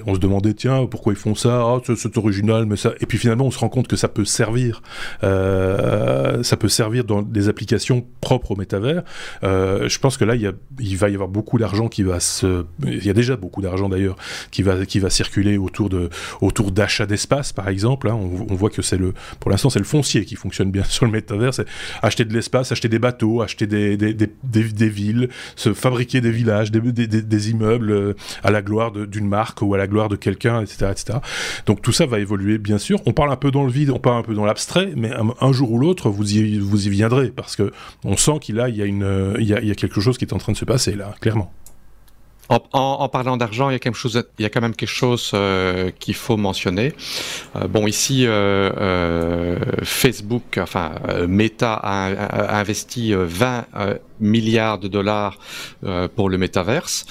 [0.05, 1.61] on se demandait tiens pourquoi ils font ça?
[1.61, 2.93] Ah, c'est original mais ça.
[2.99, 4.81] Et puis finalement on se rend compte que ça peut servir
[5.23, 9.03] euh, ça peut servir dans des applications propres au métavers.
[9.43, 13.05] Euh, je pense que là il, va y avoir beaucoup d'argent qui va se il
[13.05, 14.15] y a déjà beaucoup d'argent d'ailleurs
[14.51, 16.09] qui va qui va circuler autour de
[16.41, 18.15] autour d'achats d'espace par exemple hein.
[18.15, 21.11] on, voit que c'est le pour l'instant c'est le foncier qui fonctionne bien sur le
[21.11, 21.53] métavers.
[21.53, 21.67] C'est
[22.01, 26.31] acheter de l'espace acheter des bateaux acheter des des, des, des, villes se fabriquer des
[26.31, 28.13] villages des, des immeubles euh,
[28.43, 31.19] à la gloire d'une marque ou à la gloire de quelqu'un, etc., etc.
[31.65, 32.99] Donc tout ça va évoluer, bien sûr.
[33.05, 35.51] On parle un peu dans le vide, on parle un peu dans l'abstrait, mais un,
[35.51, 37.71] jour ou l'autre, vous y, vous y viendrez, parce que
[38.03, 40.51] on sent qu'il y a y a, y a quelque chose qui est en train
[40.51, 41.51] de se passer là, clairement.
[42.49, 45.31] En, parlant d'argent, il y a quelque chose, il y a quand même quelque chose
[45.33, 46.93] euh, qu'il faut mentionner.
[47.55, 50.95] Euh, bon, ici, euh, Facebook, enfin
[51.27, 53.65] Meta a, investi 20
[54.19, 55.37] milliards de dollars
[56.15, 57.05] pour le métaverse,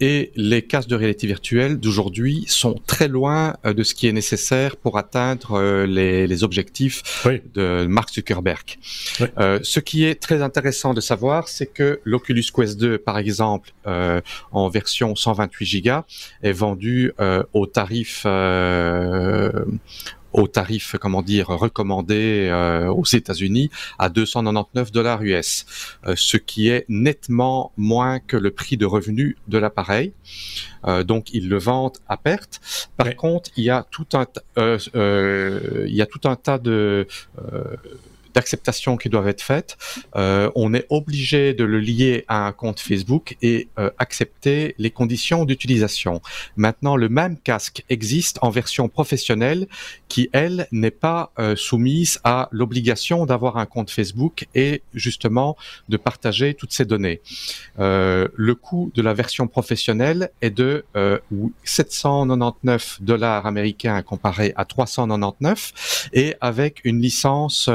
[0.00, 4.76] et les casques de réalité virtuelle d'aujourd'hui sont très loin de ce qui est nécessaire
[4.76, 8.78] pour atteindre les, objectifs de Mark Zuckerberg.
[9.18, 13.72] ce qui est très intéressant de savoir, c'est que l'Oculus Quest 2, par exemple,
[14.52, 15.90] en version 128 Go
[16.42, 19.64] est vendu euh, au tarif euh,
[20.32, 25.66] au tarif, comment dire, recommandé euh, aux États-Unis à 299 dollars US,
[26.14, 30.12] ce qui est nettement moins que le prix de revenu de l'appareil.
[31.04, 32.60] donc ils le vendent à perte.
[32.96, 34.24] Par contre, il y a tout un,
[34.56, 37.08] il y a tout un tas de
[38.34, 39.76] d'acceptation qui doivent être faites,
[40.16, 44.90] euh, on est obligé de le lier à un compte Facebook et euh, accepter les
[44.90, 46.20] conditions d'utilisation.
[46.56, 49.66] Maintenant, le même casque existe en version professionnelle
[50.08, 55.56] qui, elle, n'est pas euh, soumise à l'obligation d'avoir un compte Facebook et justement
[55.88, 57.20] de partager toutes ces données.
[57.78, 60.84] le coût de la version professionnelle est de
[61.64, 67.68] 799 dollars américains comparé à 399 et avec une licence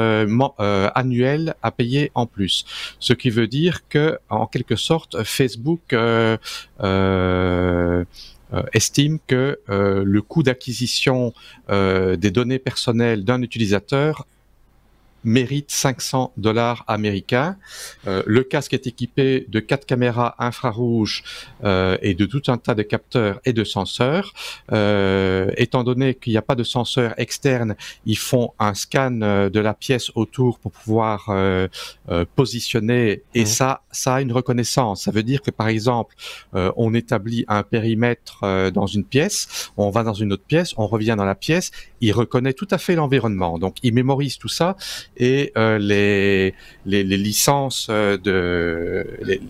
[0.60, 2.64] euh, annuel à payer en plus.
[2.98, 6.36] Ce qui veut dire que, en quelque sorte, Facebook euh,
[6.82, 8.04] euh,
[8.72, 11.32] estime que le coût d'acquisition
[11.68, 14.26] des données personnelles d'un utilisateur
[15.26, 17.56] mérite 500 dollars américains.
[18.06, 21.24] Euh, le casque est équipé de quatre caméras infrarouges
[21.64, 24.32] euh, et de tout un tas de capteurs et de senseurs.
[24.72, 27.74] Euh, étant donné qu'il n'y a pas de senseur externe,
[28.06, 31.28] ils font un scan de la pièce autour pour pouvoir
[32.36, 33.46] positionner et mmh.
[33.46, 35.02] ça, ça a une reconnaissance.
[35.02, 36.14] Ça veut dire que par exemple,
[36.52, 41.16] on établit un périmètre dans une pièce, on va dans une autre pièce, on revient
[41.18, 43.58] dans la pièce, il reconnaît tout à fait l'environnement.
[43.58, 44.76] Donc il mémorise tout ça
[45.16, 46.54] et euh, les,
[46.84, 49.40] les, les, licences euh, de les,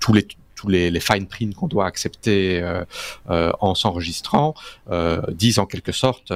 [0.00, 2.82] tous les tous les, les fine print qu'on doit accepter euh,
[3.28, 4.54] euh en s'enregistrant
[4.90, 6.32] euh, disent en quelque sorte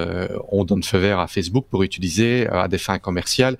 [0.50, 3.56] on donne feu vert à Facebook pour utiliser à des fins commerciales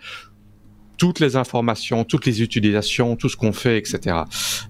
[0.98, 4.18] toutes les informations, toutes les utilisations, tout ce qu'on fait, etc.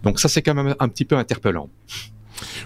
[0.05, 1.69] Donc ça c'est quand même un petit peu interpellant.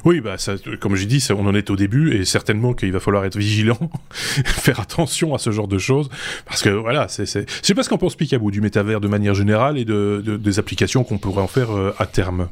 [0.05, 3.01] Oui, bah ça, comme j'ai dit, on en est au début et certainement qu'il va
[3.01, 3.79] falloir être vigilant,
[4.11, 6.09] faire attention à ce genre de choses,
[6.47, 9.09] parce que voilà, c'est, c'est, je sais pas ce qu'en pense Picaboo du métavers de
[9.09, 12.49] manière générale et de, des applications qu'on pourrait en faire euh, à terme.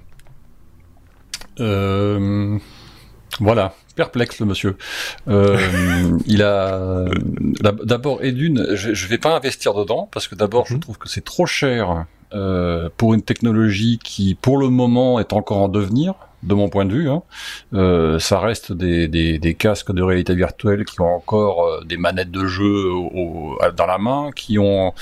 [1.61, 2.59] Euh,
[3.41, 4.77] voilà, perplexe le monsieur.
[5.29, 5.59] Euh,
[6.27, 7.05] il a
[7.61, 10.81] d'abord et d'une, je, je vais pas investir dedans parce que d'abord je mhm.
[10.81, 12.07] trouve que c'est trop cher
[12.97, 16.93] pour une technologie qui pour le moment est encore en devenir de mon point de
[16.93, 17.09] vue.
[17.09, 17.23] Hein.
[17.75, 21.97] Euh, ça reste des, des, des, casques de réalité virtuelle qui ont encore euh, des
[21.97, 24.93] manettes de jeu au, dans la main, qui ont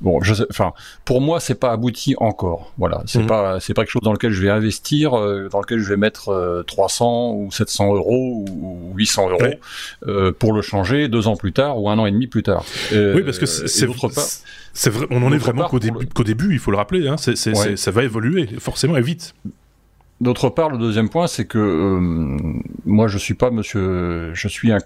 [0.00, 0.72] bon, je sais, enfin,
[1.04, 2.72] pour moi, c'est pas abouti encore.
[2.78, 3.26] Voilà, c'est mhm.
[3.26, 5.96] pas c'est pas quelque chose dans lequel je vais investir, euh, dans lequel je vais
[5.96, 11.80] mettre 300 ou 700 euros ou 800 euros pour le changer deux ans plus tard
[11.80, 12.64] ou un an et demi plus tard.
[12.92, 13.86] oui, parce que c'est
[14.76, 17.06] c'est vrai, on en est vraiment qu'au début, qu'au début, il faut le rappeler.
[17.06, 19.34] Hein, ça va évoluer forcément et vite.
[20.20, 22.38] D'autre part, le deuxième point, c'est que euh,
[22.86, 24.78] moi, je suis pas Monsieur, je suis un,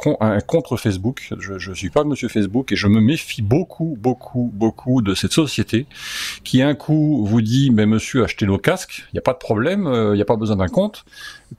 [0.46, 1.28] contre Facebook.
[1.38, 5.32] Je, je suis pas Monsieur Facebook et je me méfie beaucoup, beaucoup, beaucoup de cette
[5.32, 5.86] société
[6.44, 9.38] qui un coup vous dit, mais Monsieur, achetez nos casques, il n'y a pas de
[9.38, 11.04] problème, il n'y a pas besoin d'un compte.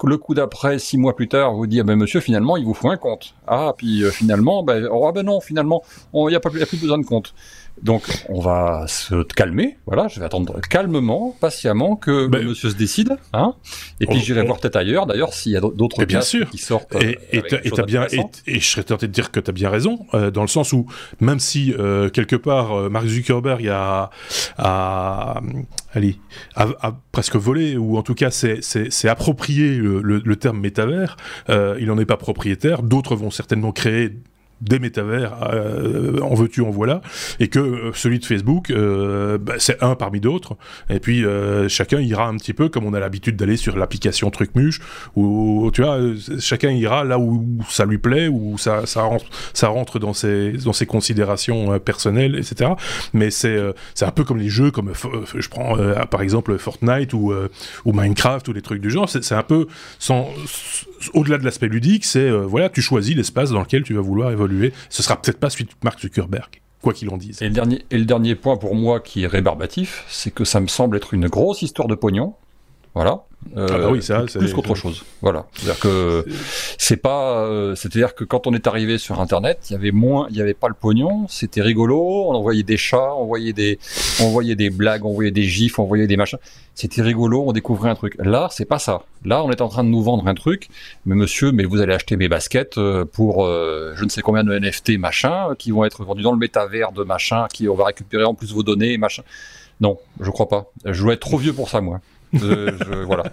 [0.04, 2.74] Le coup d'après, six mois plus tard, vous dit, ah ben Monsieur, finalement, il vous
[2.74, 3.36] faut un compte.
[3.48, 6.98] Ah, puis finalement, ben, oh, ah ben non, finalement, il n'y a, a plus besoin
[6.98, 7.36] de compte.
[7.84, 9.78] Donc, on va se calmer.
[9.86, 13.18] Voilà, je vais attendre calmement, patiemment que ben, monsieur se décide.
[13.34, 13.56] Hein
[14.00, 15.06] et puis, j'irai voir peut-être ailleurs.
[15.06, 16.50] D'ailleurs, s'il y a d'autres bien sûr.
[16.50, 16.96] qui sortent.
[16.96, 17.42] Et, et,
[17.86, 20.48] bien, et, je serais tenté de dire que tu as bien raison, euh, dans le
[20.48, 20.88] sens où,
[21.20, 24.10] même si, euh, quelque part, euh, Mark Zuckerberg a,
[24.58, 25.42] a,
[25.94, 26.18] allez,
[26.56, 31.18] a, presque volé, ou en tout cas, c'est approprié le, le, le, terme métavers,
[31.48, 32.84] il n'en est pas propriétaire.
[32.84, 34.14] D'autres vont certainement créer
[34.62, 37.02] des métavers, euh, en veux-tu, en voilà,
[37.40, 40.58] et que euh, celui de Facebook, euh, bah, c'est un parmi d'autres,
[40.90, 41.24] et puis
[41.68, 44.82] chacun ira un petit peu comme on a l'habitude d'aller sur l'application Trucmuche,
[45.16, 46.00] où tu vois,
[46.40, 50.54] chacun ira là où ça lui plaît, où ça, ça, rentre, ça rentre dans ses,
[50.54, 52.72] dans ses considérations personnelles, etc.
[53.14, 53.60] Mais c'est
[53.94, 54.94] c'est un peu comme les jeux, comme
[55.36, 55.76] je prends
[56.10, 57.34] par exemple Fortnite ou,
[57.86, 59.68] ou Minecraft ou des trucs du genre, c'est un peu
[60.00, 60.30] sans
[61.14, 64.74] au-delà de l'aspect ludique, c'est voilà, tu choisis l'espace dans lequel tu vas vouloir évoluer
[64.90, 67.42] ce sera peut-être pas suite Mark Zuckerberg quoi qu'il en dise.
[67.42, 70.60] Et le, dernier, et le dernier point pour moi qui est rébarbatif, c'est que ça
[70.60, 72.36] me semble être une grosse histoire de pognon.
[73.00, 73.24] Voilà.
[73.56, 75.06] Euh, ah bah oui, ça, plus qu'autre chose.
[75.22, 75.46] Voilà.
[75.54, 76.26] C'est-à-dire que
[76.78, 80.28] c'est pas, euh, c'est-à-dire que quand on est arrivé sur Internet, il y avait moins,
[80.32, 83.80] il y avait pas le pognon, c'était rigolo, on envoyait des chats, on envoyait des,
[84.20, 86.40] on envoyait des blagues, on envoyait des gifs, on envoyait des machins.
[86.76, 88.16] C'était rigolo, on découvrait un truc.
[88.20, 89.04] Là, c'est pas ça.
[89.24, 90.68] Là, on est en train de nous vendre un truc,
[91.06, 94.60] mais monsieur, mais vous allez acheter mes baskets euh, pour je ne sais combien de
[94.60, 98.26] NFT machin qui vont être vendus dans le métavers de machin, qui on va récupérer
[98.26, 99.24] en plus vos données machin.
[99.80, 100.74] Non, je crois pas.
[100.84, 102.02] Je dois être trop vieux pour ça, moi
[102.34, 103.24] voilà.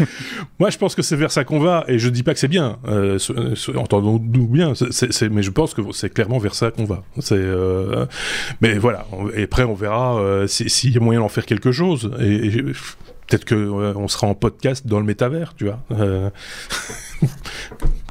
[0.58, 2.48] Moi, je pense que c'est vers ça qu'on va, et je dis pas que c'est
[2.48, 2.78] bien.
[2.86, 3.18] Euh,
[3.74, 4.72] Entendons-nous bien,
[5.30, 7.04] mais je pense que c'est clairement vers ça qu'on va.
[7.32, 8.06] Euh,
[8.60, 9.06] mais voilà.
[9.34, 12.10] et après, on verra euh, s'il y a moyen d'en faire quelque chose.
[12.20, 12.62] Et,
[13.28, 15.80] peut-être que on sera en podcast dans le métavers, tu vois.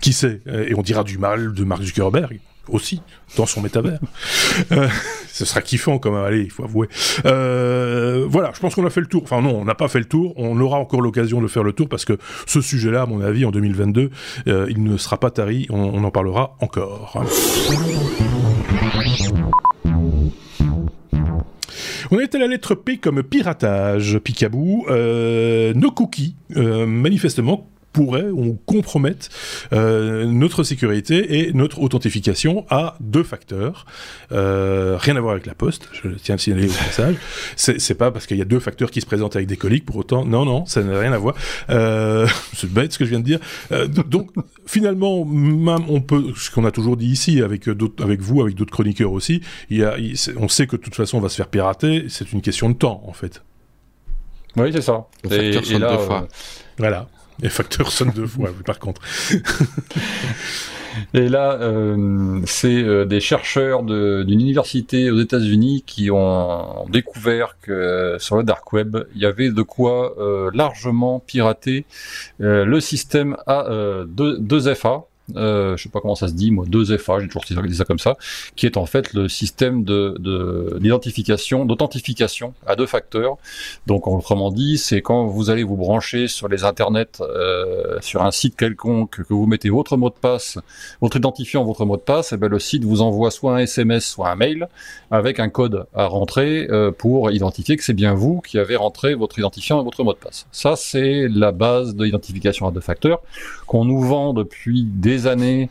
[0.02, 2.40] Qui sait Et on dira du mal de Mark Zuckerberg
[2.70, 3.02] aussi
[3.38, 4.00] dans son métavers.
[4.72, 4.88] Euh,
[5.28, 6.88] ce sera kiffant quand même, allez, il faut avouer.
[7.26, 9.24] Euh, voilà, je pense qu'on a fait le tour.
[9.24, 10.34] Enfin non, on n'a pas fait le tour.
[10.36, 13.46] On aura encore l'occasion de faire le tour parce que ce sujet-là, à mon avis,
[13.46, 14.12] en 2022,
[14.48, 15.68] euh, il ne sera pas tari.
[15.70, 17.24] On, en parlera encore.
[22.12, 24.86] On est à la lettre P comme piratage, Picabou.
[24.90, 29.28] nos cookies, manifestement, pourrait ou compromettre
[29.74, 33.86] euh, notre sécurité et notre authentification à deux facteurs.
[34.32, 37.16] Euh, rien à voir avec la poste, je tiens à le signaler au passage.
[37.56, 39.98] C'est pas parce qu'il y a deux facteurs qui se présentent avec des coliques pour
[39.98, 40.26] autant.
[40.26, 41.36] Non, non, ça n'a rien à voir.
[41.70, 43.40] Euh, c'est bête ce que je viens de dire.
[43.72, 44.32] Euh, donc
[44.66, 48.56] finalement, même on peut, ce qu'on a toujours dit ici avec d'autres, avec vous, avec
[48.56, 49.96] d'autres chroniqueurs aussi, il y a,
[50.38, 52.06] on sait que de toute façon on va se faire pirater.
[52.10, 53.44] C'est une question de temps en fait.
[54.58, 55.08] Oui, c'est ça.
[55.30, 56.28] Et, et là, fois.
[56.78, 57.08] Voilà.
[57.42, 59.02] Les facteurs sonnent deux fois, par contre.
[61.14, 68.18] Et là, euh, c'est euh, des chercheurs d'une université aux États-Unis qui ont découvert que
[68.20, 71.86] sur le dark web, il y avait de quoi euh, largement pirater
[72.40, 75.04] le système A2FA,
[75.36, 78.00] euh, je sais pas comment ça se dit, moi, 2FA, j'ai toujours dit ça comme
[78.00, 78.18] ça,
[78.56, 80.18] qui est en fait le système de
[80.80, 83.38] d'identification, d'authentification à deux facteurs.
[83.88, 88.32] Donc, autrement dit, c'est quand vous allez vous brancher sur les internets, euh, sur un
[88.32, 90.60] site quelconque, que vous mettez votre mot de passe,
[91.02, 93.60] votre identifiant, votre mot de passe, et eh ben le site vous envoie soit un
[93.60, 94.68] SMS, soit un mail
[95.12, 99.14] avec un code à rentrer euh, pour identifier que c'est bien vous qui avez rentré
[99.14, 100.48] votre identifiant et votre mot de passe.
[100.52, 103.20] Ça, c'est la base de l'identification à deux facteurs
[103.68, 105.70] qu'on nous vend depuis des années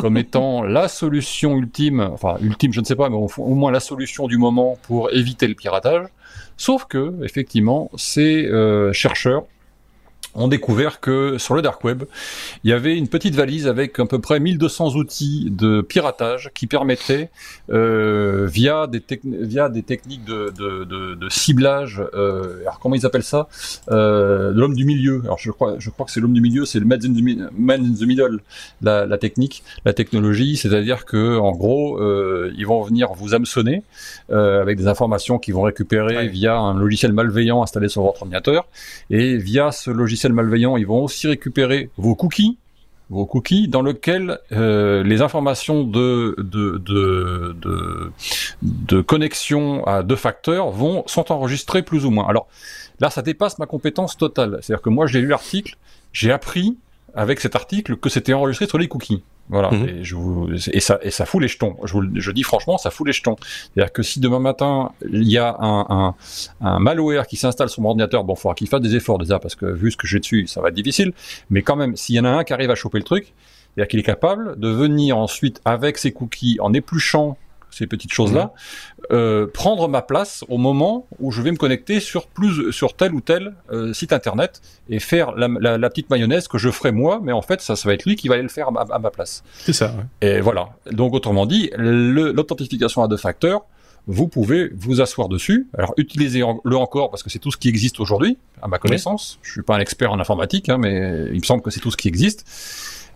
[0.00, 3.80] comme étant la solution ultime, enfin ultime je ne sais pas, mais au, moins la
[3.80, 6.06] solution du moment pour éviter le piratage.
[6.56, 9.44] Sauf que, effectivement, ces euh, chercheurs
[10.34, 12.04] ont découvert que sur le dark web,
[12.64, 16.66] il y avait une petite valise avec à peu près 1200 outils de piratage qui
[16.66, 17.30] permettaient,
[17.70, 23.06] euh, via, des via des techniques de, de, de, de ciblage, euh, alors comment ils
[23.06, 23.48] appellent ça
[23.90, 25.20] euh, L'homme du milieu.
[25.24, 27.52] Alors je crois, je crois que c'est l'homme du milieu, c'est le man in the,
[27.56, 28.40] man in the middle,
[28.82, 33.82] la, la, technique, la technologie, c'est-à-dire que en gros, ils vont venir vous hameçonner
[34.28, 38.66] avec des informations qu'ils vont récupérer via un logiciel malveillant installé sur votre ordinateur,
[39.10, 42.58] et via ce logiciel malveillants, ils vont aussi récupérer vos cookies,
[43.08, 48.12] vos cookies dans lequel euh, les informations de de, de, de,
[48.62, 52.28] de connexion à deux facteurs vont sont enregistrées plus ou moins.
[52.28, 52.46] Alors
[53.00, 54.58] Là, ça dépasse ma compétence totale.
[54.60, 55.76] C'est-à-dire que moi, j'ai lu l'article,
[56.12, 56.76] j'ai appris
[57.14, 59.22] avec cet article que c'était enregistré sur les cookies.
[59.50, 59.88] Voilà, mhm.
[59.88, 60.16] et, je
[60.72, 61.76] et, ça, et ça fout les jetons.
[61.84, 63.36] Je, vous, je dis franchement, ça fout les jetons.
[63.40, 66.14] C'est-à-dire que si demain matin, il y a un, un,
[66.60, 69.40] un malware qui s'installe sur mon ordinateur, bon, il faudra qu'il fasse des efforts déjà,
[69.40, 71.12] parce que vu ce que j'ai dessus, ça va être difficile.
[71.50, 73.34] Mais quand même, s'il y en a un qui arrive à choper le truc,
[73.74, 77.36] c'est-à-dire qu'il est capable de venir ensuite, avec ses cookies, en épluchant
[77.70, 78.52] ces petites choses-là,
[79.12, 83.14] euh, prendre ma place au moment où je vais me connecter sur plus sur tel
[83.14, 86.92] ou tel euh, site internet et faire la, la, la, petite mayonnaise que je ferai
[86.92, 88.98] moi, mais en fait ça, ça va être lui qui va aller le faire à,
[88.98, 89.42] ma place.
[89.58, 89.94] C'est ça.
[90.22, 90.28] Ouais.
[90.28, 90.70] Et voilà.
[90.90, 93.64] Donc autrement dit, l'authentification à deux facteurs,
[94.06, 95.68] vous pouvez vous asseoir dessus.
[95.76, 99.34] Alors utilisez-le encore parce que c'est tout ce qui existe aujourd'hui, à ma connaissance.
[99.36, 99.40] Oui.
[99.46, 101.90] Je suis pas un expert en informatique, hein, mais il me semble que c'est tout
[101.90, 102.44] ce qui existe.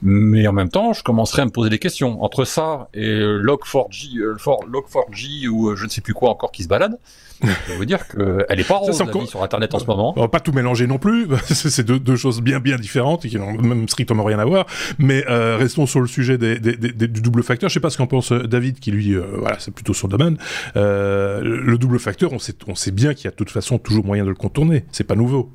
[0.05, 2.23] Mais en même temps, je commencerai à me poser des questions.
[2.23, 6.63] Entre ça et Log4j, euh, Log4j ou euh, je ne sais plus quoi encore qui
[6.63, 6.99] se balade,
[7.43, 10.13] je veux dire qu'elle est pas rose la vie sur Internet en ce moment.
[10.17, 11.27] On va pas tout mélanger non plus.
[11.45, 14.67] c'est deux, deux, choses bien bien différentes et qui n'ont même strictement rien à voir.
[14.99, 17.69] Mais euh, restons sur le sujet des, des, des, du double facteur.
[17.69, 20.09] Je sais pas ce qu'en pense euh, David, qui lui, euh, voilà, c'est plutôt son
[20.09, 20.39] domaine.
[20.77, 23.79] Euh, le double facteur, on sait, on sait bien qu'il y a de toute façon
[23.79, 24.85] toujours moyen de le contourner.
[24.93, 25.51] C'est pas nouveau.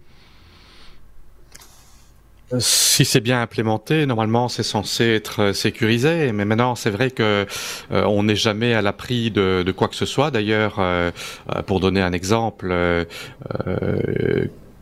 [2.58, 7.45] Si c'est bien implémenté, normalement c'est censé être euh, sécurisé, mais maintenant c'est vrai que
[7.91, 10.32] euh, on n'est jamais à l'abri de, de, quoi que ce soit.
[10.32, 11.12] D'ailleurs, euh,
[11.56, 13.06] euh pour donner un exemple, euh,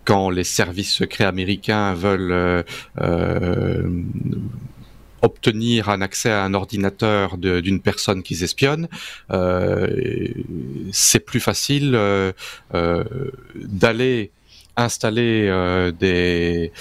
[0.05, 2.63] quand les services secrets américains veulent
[5.22, 8.88] obtenir un accès à un ordinateur d'une personne qu'ils espionnent,
[10.93, 11.99] c'est plus facile
[12.74, 14.32] d'aller
[14.78, 16.72] installer des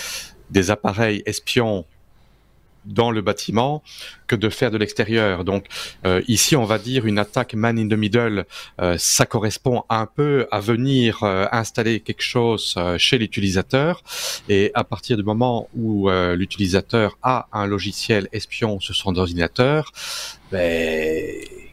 [0.51, 1.85] des appareils espions
[2.87, 3.83] dans le bâtiment
[4.27, 5.45] que de faire de l'extérieur.
[5.45, 5.67] Donc
[6.05, 8.47] euh, ici, on va dire une attaque man in the middle,
[8.81, 14.03] euh, ça correspond un peu à venir euh, installer quelque chose chez l'utilisateur.
[14.49, 19.93] Et à partir du moment où l'utilisateur a un logiciel espion sur son ordinateur,
[20.53, 21.25] ben,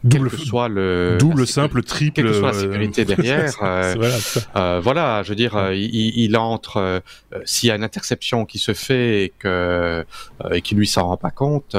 [0.04, 3.94] double, quel que soit le, double simple, triple, quelle que soit la sécurité derrière, euh,
[3.96, 4.16] voilà,
[4.56, 7.00] euh, voilà, je veux dire, euh, il, il, entre, euh,
[7.44, 10.04] s'il y a une interception qui se fait et que
[10.52, 11.76] et qui lui s'en rend pas compte,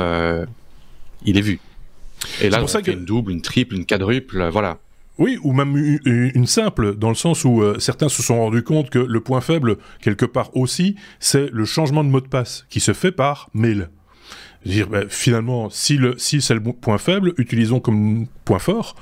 [1.25, 1.59] il est vu.
[2.41, 2.91] Et là, on fait que...
[2.91, 4.79] une double, une triple, une quadruple, voilà.
[5.17, 8.89] Oui, ou même une simple, dans le sens où euh, certains se sont rendus compte
[8.89, 12.81] que le point faible, quelque part aussi, c'est le changement de mot de passe, qui
[12.81, 13.89] se fait par mail
[14.65, 18.95] dire bah, finalement si le si c'est le point faible utilisons comme point fort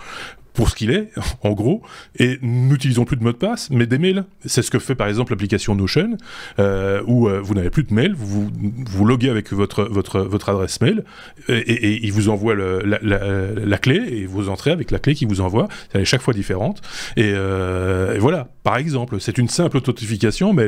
[0.54, 1.10] pour ce qu'il est,
[1.44, 1.82] en gros,
[2.18, 4.26] et n'utilisons plus de mot de passe, mais des mails.
[4.46, 6.18] C'est ce que fait par exemple l'application Notion,
[6.60, 8.50] euh, où euh, vous n'avez plus de mail, vous,
[8.86, 11.04] vous loguez avec votre, votre, votre adresse mail,
[11.50, 15.68] et, il vous envoie la, clé, et vous entrez avec la clé qu'il vous envoie,
[15.94, 16.82] elle est chaque fois différente,
[17.18, 20.68] et, euh, voilà, par exemple, c'est une simple authentification, mais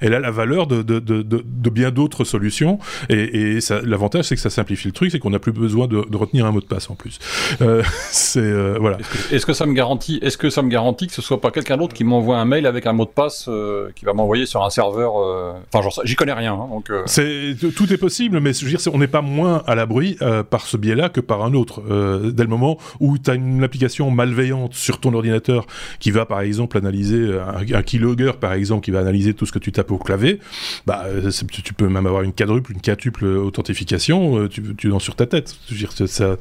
[0.00, 4.88] elle, a la valeur de, de, bien d'autres solutions, et, l'avantage c'est que ça simplifie
[4.88, 7.18] le truc, c'est qu'on n'a plus besoin de, retenir un mot de passe en plus.
[8.10, 8.98] C'est, voilà.
[9.32, 11.76] Est-ce que ça me garantit, est-ce que ça me garantit que ce soit pas quelqu'un
[11.76, 14.64] d'autre qui m'envoie un mail avec un mot de passe euh, qui va m'envoyer sur
[14.64, 15.52] un serveur euh...
[15.72, 16.90] Enfin, j'y connais rien, hein, donc.
[16.90, 17.02] Euh...
[17.06, 20.42] C'est tout est possible, mais je veux dire, on n'est pas moins à l'abri euh,
[20.42, 21.82] par ce biais-là que par un autre.
[22.30, 25.66] Dès le moment où tu as une application malveillante sur ton ordinateur
[25.98, 29.52] qui va, par exemple, analyser un, un keylogger, par exemple, qui va analyser tout ce
[29.52, 30.40] que tu tapes au clavier,
[30.86, 31.06] bah,
[31.50, 35.56] tu peux même avoir une quadruple, une quatuple authentification, tu, tu es sur ta tête.
[35.68, 36.36] Je veux dire, ça,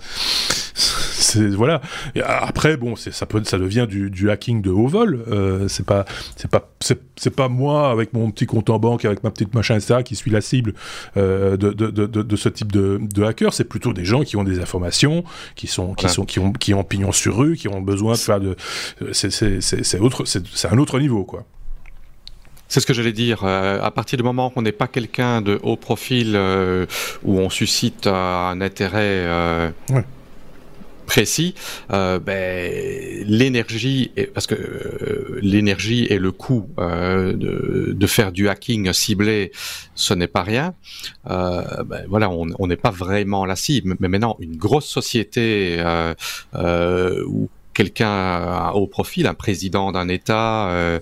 [1.55, 1.81] voilà.
[2.15, 5.23] Et après bon, ça peut, ça devient du, du, hacking de haut vol.
[5.27, 6.05] Euh, c'est pas,
[6.35, 9.75] c'est pas, c'est pas moi avec mon petit compte en banque, avec ma petite machin,
[9.75, 10.73] etc., qui suis la cible
[11.17, 13.53] euh, de, de, de, de, ce type de, hacker.
[13.53, 15.23] C'est plutôt des gens qui ont des informations,
[15.55, 18.19] qui sont, qui sont, qui ont, qui ont pignon sur rue, qui ont besoin de
[18.19, 18.55] faire de.
[19.11, 21.45] C'est autre, c'est un autre niveau, quoi.
[22.67, 23.41] C'est ce que j'allais dire.
[23.43, 26.85] Euh, à partir du moment qu'on n'est pas quelqu'un de haut profil euh,
[27.23, 30.03] où on suscite un intérêt euh, ouais
[31.05, 31.55] précis,
[31.91, 38.49] euh, ben, l'énergie, parce que euh, l'énergie et le coût euh, de, de, faire du
[38.49, 39.51] hacking ciblé,
[39.95, 40.73] ce n'est pas rien.
[41.29, 43.95] Euh, ben, voilà, on n'est pas vraiment la cible.
[43.99, 50.99] Mais maintenant, une grosse société euh, où quelqu'un au profil, un président d'un État, euh,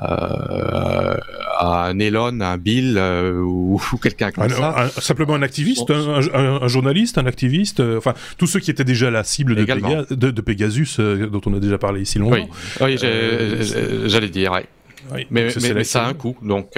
[0.00, 1.16] euh,
[1.60, 4.74] un Elon, un Bill euh, ou, ou quelqu'un comme un, ça.
[4.76, 5.94] Un, simplement un activiste, bon.
[6.34, 10.04] un, un, journaliste, un activiste, enfin tous ceux qui étaient déjà la cible de, Péga,
[10.10, 12.48] de, de Pegasus dont on a déjà parlé ici longtemps.
[12.80, 14.52] Oui, oui j'allais dire.
[14.52, 14.66] Ouais.
[15.12, 16.70] Oui, mais, mais, mais ça a un coût, donc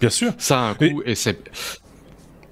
[0.00, 1.38] bien sûr, ça a un coût et, et c'est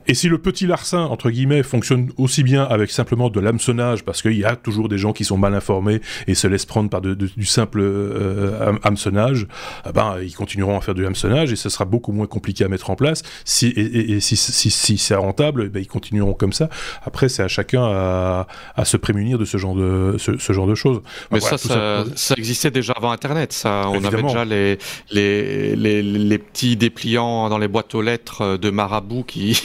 [0.09, 4.23] Et si le petit larcin, entre guillemets, fonctionne aussi bien avec simplement de l'hameçonnage, parce
[4.23, 7.03] qu'il y a toujours des gens qui sont mal informés et se laissent prendre par
[7.03, 9.47] du simple euh, hameçonnage,
[9.87, 12.69] eh ben, ils continueront à faire du hameçonnage et ce sera beaucoup moins compliqué à
[12.69, 13.23] mettre en place.
[13.45, 16.71] Si, et, si, si, c'est rentable, eh ben, ils continueront comme ça.
[17.05, 18.47] Après, c'est à chacun à,
[18.85, 21.03] se prémunir de ce genre de, ce, genre de choses.
[21.31, 23.53] Mais ça, ça, existait déjà avant Internet.
[23.53, 24.79] Ça, on avait déjà les,
[25.11, 29.61] les, les, les petits dépliants dans les boîtes aux lettres de marabout qui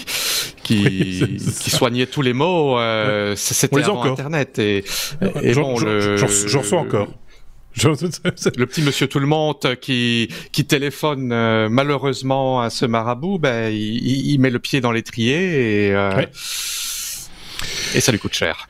[0.64, 2.80] qui, qui soignait tous les mots.
[2.80, 4.60] Euh, C'était avant Internet.
[4.60, 4.84] Et,
[5.42, 7.08] et bon, j'en reçois encore.
[7.84, 13.74] le petit monsieur tout le monde qui, qui téléphone euh, malheureusement à ce marabout, ben,
[13.74, 16.24] il, il met le pied dans l'étrier et, euh,
[17.96, 18.68] et ça lui coûte cher.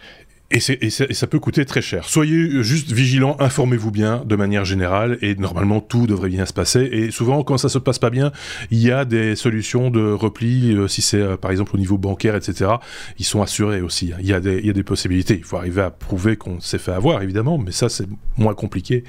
[0.53, 2.05] Et, ça peut coûter très cher.
[2.07, 6.81] Soyez juste vigilants, informez-vous bien de manière générale, et normalement tout devrait bien se passer.
[6.91, 8.31] Et souvent, quand ça se passe pas bien,
[8.69, 11.97] il y a des solutions de repli, euh, si c'est euh, par exemple au niveau
[11.97, 12.69] bancaire, etc.
[13.17, 14.13] Ils sont assurés aussi.
[14.19, 15.35] Il y, a des, il y a des possibilités.
[15.35, 19.05] Il faut arriver à prouver qu'on s'est fait avoir, évidemment, mais ça c'est moins compliqué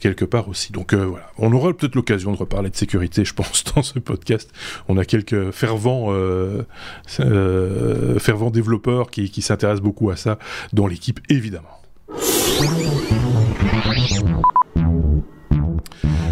[0.00, 0.72] quelque part aussi.
[0.72, 4.00] Donc euh, voilà, on aura peut-être l'occasion de reparler de sécurité, je pense, dans ce
[4.00, 4.50] podcast.
[4.88, 6.12] On a quelques fervents,
[7.06, 10.40] fervents développeurs qui, s'intéressent beaucoup à ça
[10.88, 11.68] l'équipe évidemment.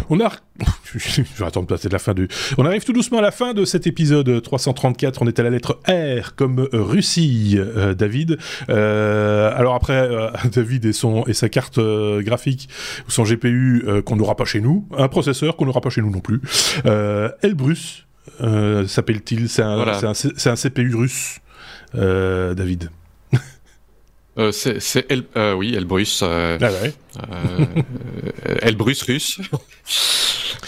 [0.09, 0.31] On a...
[0.95, 2.27] Je vais attendre passer de la fin du...
[2.57, 5.21] On arrive tout doucement à la fin de cet épisode 334.
[5.21, 8.37] On est à la lettre R comme Russie, euh, David.
[8.69, 12.69] Euh, alors après, euh, David et, son, et sa carte graphique,
[13.07, 16.21] son GPU qu'on n'aura pas chez nous, un processeur qu'on n'aura pas chez nous non
[16.21, 16.41] plus.
[17.41, 18.05] Elbrus
[18.87, 19.49] s'appelle-t-il?
[19.49, 21.39] C'est un, un, un, CPU russe,
[21.93, 22.89] David.
[24.37, 26.21] Euh, c'est El, euh, oui, Elbrus.
[26.21, 26.93] Euh, ah ouais.
[27.31, 27.65] Euh,
[28.61, 29.39] Elbrus russe.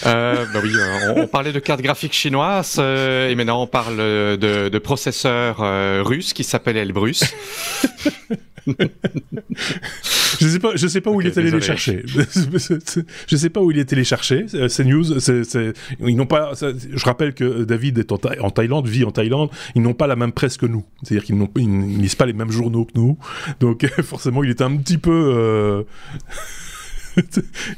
[0.04, 0.72] bah oui,
[1.14, 5.58] on, on, parlait de carte graphique chinoise et maintenant on parle de, de processeur
[6.04, 7.22] russe qui s'appelle Elbrus.
[8.66, 12.02] Je sais pas, je sais pas où il est allé les chercher.
[12.06, 14.46] je sais pas où il est allé les chercher.
[14.68, 15.04] Ces news,
[16.00, 16.52] ils n'ont pas.
[16.54, 19.50] je rappelle que David est en, Thaïlande, vit en Thaïlande.
[19.74, 20.84] Ils n'ont pas la même presse que nous.
[21.02, 23.18] C'est-à-dire qu'ils n'ont, ils lisent pas les mêmes journaux que nous.
[23.60, 25.10] Donc forcément, il est un petit peu.
[25.36, 25.82] Euh...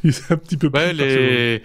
[0.04, 0.70] il est un petit peu.
[0.72, 1.62] Ouais, les...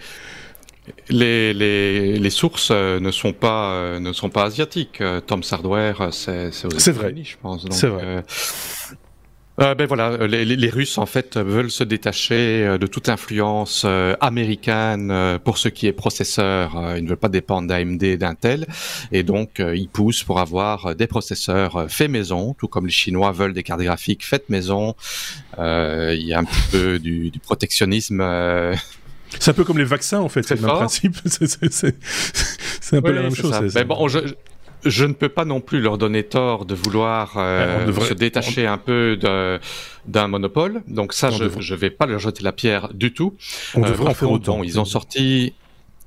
[1.09, 5.03] Les, les, les, sources euh, ne sont pas euh, ne sont pas asiatiques.
[5.25, 7.65] Tom Hardware, c'est c'est vrai, je pense.
[7.71, 8.03] C'est vrai.
[8.05, 8.21] Euh,
[9.57, 14.15] ben voilà, les, les, Russes en fait veulent se détacher euh, de toute influence euh,
[14.21, 16.95] américaine pour ce qui est processeur.
[16.95, 18.67] ils ne veulent pas dépendre d'AMD, d'Intel,
[19.11, 23.53] et donc ils poussent pour avoir des processeurs faits maison, tout comme les Chinois veulent
[23.53, 24.95] des cartes graphiques faites maison.
[25.57, 28.21] Il y a un petit peu du, du protectionnisme.
[29.39, 31.15] C'est un peu comme les vaccins en fait, c'est le même principe.
[31.25, 33.73] c'est un peu la même chose.
[33.75, 34.19] Mais bon, je,
[34.85, 38.77] je ne peux pas non plus leur donner tort de vouloir euh, se détacher un
[38.77, 39.17] peu
[40.05, 40.83] d'un monopole.
[40.87, 43.35] Donc ça, je ne vais pas leur jeter la pierre du tout.
[43.75, 44.63] On euh, devrait en faire autant.
[44.63, 45.53] Ils ont sorti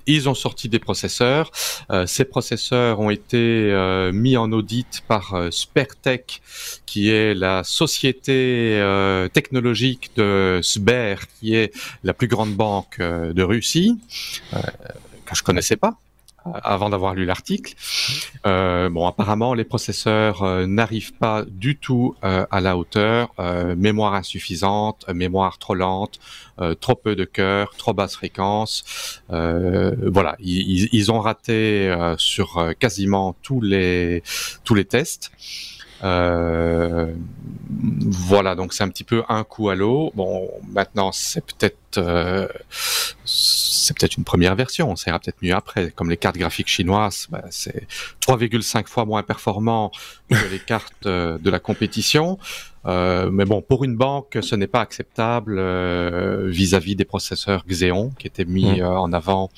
[0.06, 1.52] ils ont sorti des processeurs.
[1.90, 3.72] Euh, ces processeurs ont été
[4.12, 6.40] mis en audit par Spertech,
[6.86, 8.82] qui est la société
[9.32, 13.98] technologique de Sber, qui est la plus grande banque de Russie,
[14.52, 15.98] que je connaissais pas
[16.44, 17.74] avant d'avoir lu l'article.
[18.46, 23.32] Euh, bon, apparemment, les processeurs euh, n'arrivent pas du tout euh, à la hauteur.
[23.38, 26.18] Euh, mémoire insuffisante, mémoire trop lente,
[26.80, 29.20] trop peu de cœur, trop basse fréquence.
[29.28, 34.22] voilà, ils, ils, ont raté sur quasiment tous les
[34.64, 35.32] tous les tests.
[36.02, 37.12] Euh,
[37.68, 40.12] voilà, donc c'est un petit peu un coup à l'eau.
[40.14, 42.48] Bon, maintenant c'est peut-être euh,
[43.24, 45.90] c'est peut-être une première version, ça ira peut-être mieux après.
[45.90, 47.86] Comme les cartes graphiques chinoises, bah, c'est
[48.20, 49.90] 3,5 fois moins performant
[50.30, 52.38] que les cartes euh, de la compétition.
[52.84, 55.60] Mais bon, pour une banque, ce n'est pas acceptable
[56.48, 58.84] vis-à-vis des processeurs Xeon qui étaient mis mmh.
[58.84, 59.50] en avant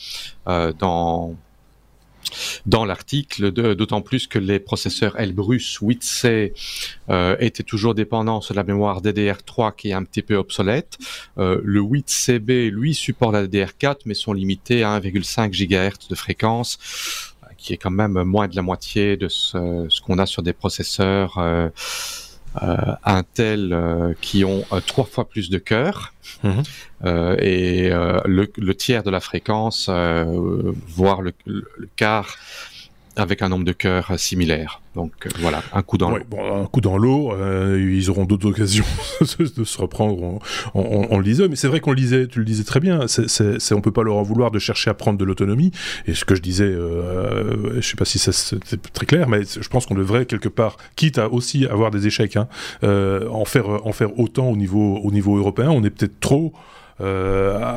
[0.45, 1.37] dans
[2.67, 6.53] dans l'article, d'autant plus que les processeurs Elbrus 8C
[7.11, 10.99] euh, étaient toujours dépendants sur la mémoire DDR3 qui est un petit peu obsolète.
[11.39, 16.79] Euh, le 8CB, lui, supporte la DDR4, mais sont limités à 1,5 GHz de fréquence
[17.63, 20.53] qui est quand même moins de la moitié de ce, ce qu'on a sur des
[20.53, 21.69] processeurs euh, euh,
[23.05, 26.63] Intel euh, qui ont euh, trois fois plus de cœur mhm.
[27.39, 32.37] et le, le, tiers de la fréquence, voire le, le, quart
[33.17, 34.81] avec un nombre de cœurs similaire.
[34.95, 36.23] Donc euh, voilà, un coup dans l'eau.
[36.39, 38.85] un coup dans l'eau, euh, ils auront d'autres occasions
[39.21, 40.41] de se reprendre
[40.75, 41.47] en, le lisant.
[41.49, 43.91] Mais c'est vrai qu'on le lisait, tu le disais très bien, c'est, c'est, on peut
[43.91, 45.73] pas leur en vouloir de chercher à prendre de l'autonomie.
[46.07, 49.43] Et ce que je disais, euh, je sais pas si ça c'est très clair, mais
[49.45, 52.49] je pense qu'on devrait quelque part, quitte à aussi avoir des échecs, hein,
[52.83, 55.71] en, faire, en faire autant au niveau, au niveau européen.
[55.71, 56.59] On est peut-être trop euh,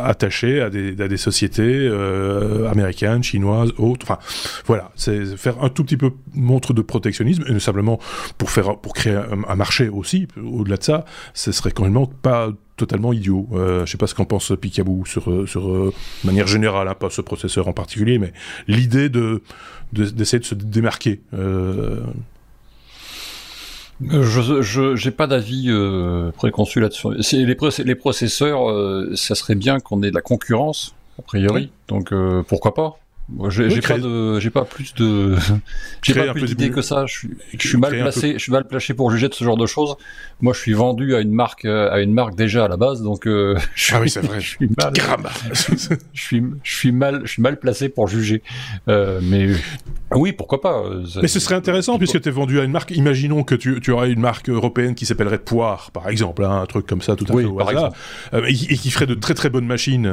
[0.06, 4.06] attachés à des, sociétés euh, américaines, chinoises, autres.
[4.06, 4.20] Enfin,
[4.66, 8.00] voilà, c'est faire un tout petit peu montre de protectionnisme, et simplement
[8.38, 12.50] pour, faire, pour créer un, marché aussi, au-delà de ça, ce serait quand même pas
[12.78, 13.48] totalement idiot.
[13.54, 17.10] Euh, je sais pas ce qu'en pense Picaboo sur, sur euh, manière générale, hein, pas
[17.10, 18.34] ce processeur en particulier, mais
[18.68, 19.42] l'idée de
[19.94, 21.22] d'essayer de, se démarquer.
[21.34, 22.02] Euh,
[24.02, 27.08] je j'ai pas d'avis euh, préconçu là-dessus.
[27.32, 31.72] Les, les processeurs, euh, ça serait bien qu'on ait de la concurrence a priori.
[31.88, 33.00] Donc euh, pourquoi pas?
[33.50, 35.36] J'ai pas de, j'ai pas plus de,
[36.04, 37.06] j'ai pas plus d'idées que ça.
[37.08, 39.58] Je suis, je suis mal placé, je suis mal placé pour juger de ce genre
[39.58, 39.96] de choses.
[40.42, 43.02] Moi, je suis vendu à une marque, euh, à une marque déjà à la base,
[43.02, 44.40] donc euh, je, ah oui, c'est vrai.
[44.40, 44.94] je suis mal,
[46.14, 48.44] je suis, je suis mal, je suis mal placé pour juger.
[48.90, 49.48] Euh, mais
[50.16, 50.84] oui, pourquoi pas.
[51.22, 52.92] mais ce serait intéressant puisque tu es vendu à une marque.
[52.92, 56.66] Imaginons que tu, tu aurais une marque européenne qui s'appellerait Poire, par exemple, hein, un
[56.66, 57.92] truc comme ça, tout à fait au hasard,
[58.48, 60.12] et, qui ferait de très très bonnes machines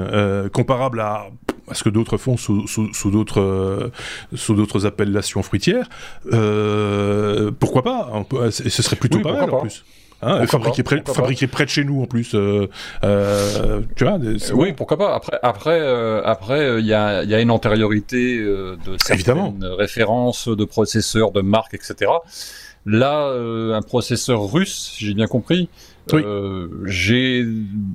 [0.52, 1.28] comparables à,
[1.68, 3.90] à ce que d'autres font sous, sous sous d'autres euh,
[4.34, 5.88] sous d'autres appellations fruitières.
[6.32, 8.10] Euh, pourquoi pas
[8.50, 9.84] Ce serait plutôt pas mal en plus.
[10.22, 12.34] Hein, fabriqué, près, fabriqué près de chez nous en plus.
[12.34, 12.68] Euh,
[13.96, 14.18] tu vois,
[14.54, 15.14] oui, pourquoi pas.
[15.14, 21.32] Après, après, après, il y a, y a une antériorité de certaines références de processeurs,
[21.32, 22.10] de marques, etc.
[22.86, 25.68] Là, un processeur russe, j'ai bien compris.
[26.86, 27.46] j'ai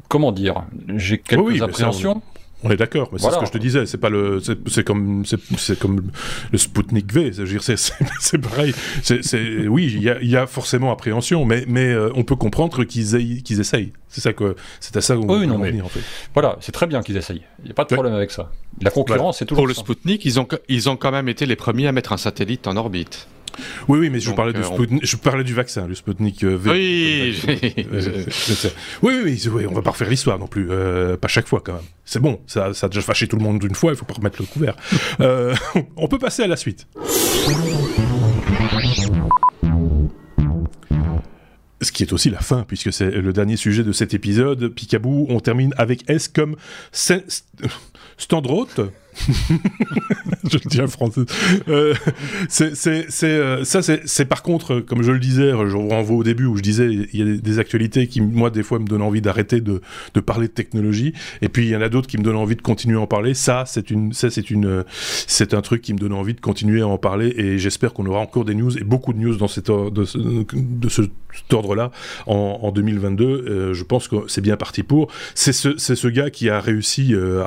[0.10, 0.66] comment dire,
[0.96, 2.22] j'ai quelques appréhensions.
[2.64, 3.86] On est d'accord, mais c'est ce que je te disais.
[3.86, 6.12] C'est pas le, c'est comme, c'est comme
[6.52, 7.32] le Sputnik V.
[8.20, 8.74] C'est pareil.
[9.04, 13.60] C'est oui, il y, a, forcément appréhension, mais mais euh, on peut comprendre qu'ils qu'ils
[13.60, 13.94] essayent.
[14.10, 16.00] C'est ça que c'est à ça qu'on oui, non, mais, en fait.
[16.34, 17.44] Voilà, c'est très bien qu'ils essayent.
[17.60, 18.52] Il n'y a pas de problème avec ça.
[18.82, 20.26] La concurrence, c'est toujours pour le Sputnik.
[20.26, 23.28] Ils ont ils ont quand même été les premiers à mettre un satellite en orbite.
[23.88, 26.72] Oui, oui, mais je, parlais, du euh, je parlais du vaccin, le Sputnik euh, V.
[26.72, 27.36] Oui,
[29.02, 31.74] oui, oui, oui, on va pas refaire l'histoire non plus, euh, pas chaque fois quand
[31.74, 31.82] même.
[32.06, 34.16] C'est bon, ça, ça a déjà fâché tout le monde d'une fois, il faut pas
[34.16, 34.76] remettre le couvert.
[35.96, 36.88] on peut passer à la suite.
[41.80, 44.70] Ce qui est aussi la fin, puisque c'est le dernier sujet de cet épisode.
[44.70, 46.56] Picabou, on termine avec S comme
[48.18, 48.82] Standroth.
[50.50, 51.22] je le dis en français.
[51.68, 51.94] Euh,
[52.50, 52.74] c'est,
[53.24, 56.56] euh, ça, c'est, par contre, comme je le disais, je vous renvoie au début où
[56.58, 59.62] je disais, il y a des, actualités qui, moi, des fois, me donnent envie d'arrêter
[59.62, 59.82] de,
[60.26, 61.14] parler de technologie.
[61.42, 63.08] Et puis, il y en a d'autres qui me donnent envie de continuer à en
[63.08, 63.34] parler.
[63.34, 64.84] Ça, c'est une, ça, c'est une,
[65.28, 67.34] c'est un truc qui me donne envie de continuer à en parler.
[67.38, 70.90] Et j'espère qu'on aura encore des news et beaucoup de news dans de, ce, de
[70.90, 71.02] ce,
[71.34, 71.92] cet ordre-là
[72.26, 73.26] en, en 2022.
[73.26, 75.08] Euh, je pense que c'est bien parti pour.
[75.34, 77.47] C'est ce, ce gars qui a réussi à,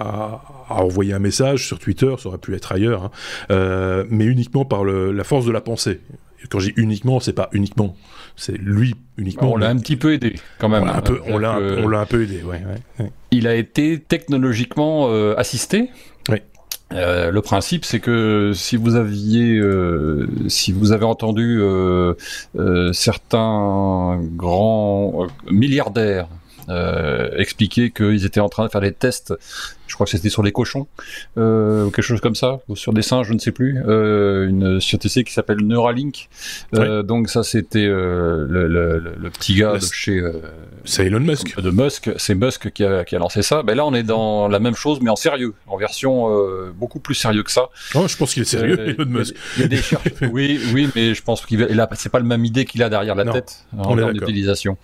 [0.70, 3.10] à envoyer un message sur Twitter, ça aurait pu être ailleurs, hein,
[3.50, 6.00] euh, mais uniquement par la force de la pensée.
[6.48, 7.96] quand je dis uniquement, c'est pas uniquement,
[8.36, 9.52] c'est lui uniquement.
[9.52, 10.84] on l'a un petit peu aidé quand même.
[11.26, 12.62] On l'a un, peu aidé, ouais,
[13.30, 15.90] Il a été technologiquement euh, assisté.
[16.28, 16.38] Oui.
[16.92, 19.60] Euh, le principe, c'est que si vous aviez,
[20.48, 21.60] si vous avez entendu
[22.92, 26.28] certains grands milliardaires
[27.36, 29.34] expliquer qu'ils étaient en train de faire des tests
[29.90, 30.86] je crois que c'était sur les cochons,
[31.36, 34.48] euh, ou quelque chose comme ça, ou sur des singes, je ne sais plus, euh,
[34.48, 36.28] une société qui s'appelle Neuralink.
[36.76, 40.22] Euh, donc ça, c'était le, le, petit gars de chez...
[40.84, 41.60] c'est Elon Musk.
[41.60, 43.62] De Musk, c'est Musk qui a, qui a, lancé ça.
[43.62, 46.28] Ben là, on est dans la même chose, mais en sérieux, en version
[46.74, 47.68] beaucoup plus sérieux que ça.
[47.94, 49.34] Oh, je pense qu'il est sérieux, Elon Musk.
[49.56, 49.80] Il y a des
[50.32, 53.16] oui, oui, mais je pense qu'il a, c'est pas le même idée qu'il a derrière
[53.16, 54.76] la tête en termes d'utilisation.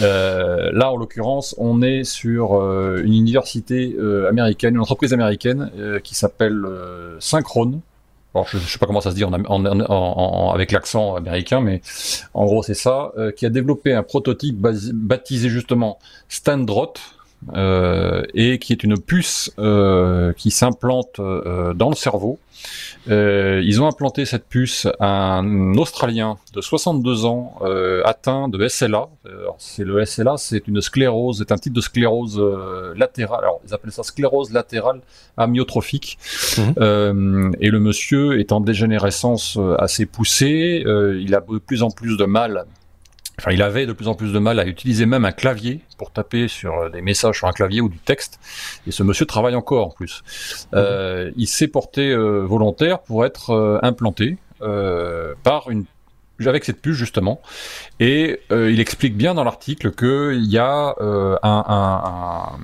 [0.00, 3.96] là, en l'occurrence, on est sur une université
[4.28, 7.80] américaine une entreprise américaine euh, qui s'appelle euh, Synchrone.
[8.34, 11.80] je ne sais pas comment ça se dit avec l'accent américain, mais
[12.34, 16.94] en gros c'est ça, euh, qui a développé un prototype baptisé justement Standrot,
[17.52, 22.38] et qui est une puce euh, qui s'implante euh, dans le cerveau.
[23.06, 27.58] ils ont implanté cette puce à un Australien de 62 ans
[28.04, 29.08] atteint de SLA.
[29.58, 32.40] C'est le SLA, c'est une sclérose, c'est un type de sclérose
[32.96, 33.40] latérale.
[33.40, 35.00] Alors ils appellent ça sclérose latérale
[35.36, 36.18] amyotrophique.
[36.56, 37.52] Mmh.
[37.60, 40.82] et le monsieur est en dégénérescence assez poussée.
[40.86, 42.64] il a de plus en plus de mal
[43.38, 46.12] Enfin, il avait de plus en plus de mal à utiliser même un clavier pour
[46.12, 48.38] taper sur des messages sur un clavier ou du texte.
[48.86, 50.22] Et ce monsieur travaille encore en plus.
[50.72, 55.84] Euh, il s'est porté euh, volontaire pour être euh, implanté euh, par une
[56.46, 57.40] avec cette puce justement,
[58.00, 62.58] et euh, il explique bien dans l'article qu'il y a euh, un, un,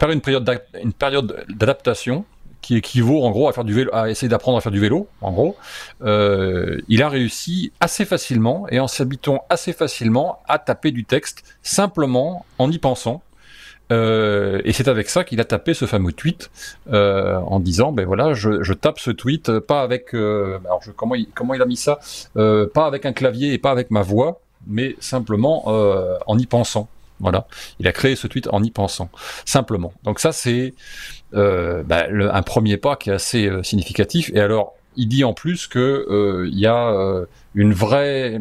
[0.00, 2.24] un, une période d'adaptation
[2.60, 5.08] qui équivaut en gros à faire du vélo, à essayer d'apprendre à faire du vélo,
[5.20, 5.56] en gros,
[6.02, 11.44] euh, il a réussi assez facilement et en s'habitant assez facilement à taper du texte
[11.62, 13.22] simplement en y pensant.
[13.92, 16.52] Euh, et c'est avec ça qu'il a tapé ce fameux tweet
[16.92, 21.16] euh, en disant ben voilà je, je, tape ce tweet pas avec alors je, comment
[21.34, 21.98] comment il a mis ça
[22.34, 26.88] pas avec un clavier et pas avec ma voix mais simplement en y pensant
[27.20, 27.46] voilà
[27.78, 29.10] il a créé ce tweet en y pensant
[29.44, 30.74] simplement donc ça c'est
[31.34, 34.30] euh, bah, un premier pas qui est assez euh, significatif.
[34.34, 38.38] Et alors, il dit en plus que euh, y a euh, une vraie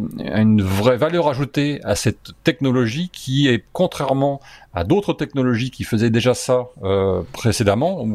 [0.98, 4.40] valeur ajoutée à cette technologie qui est contrairement
[4.74, 8.08] à d'autres technologies qui faisaient déjà ça euh, précédemment,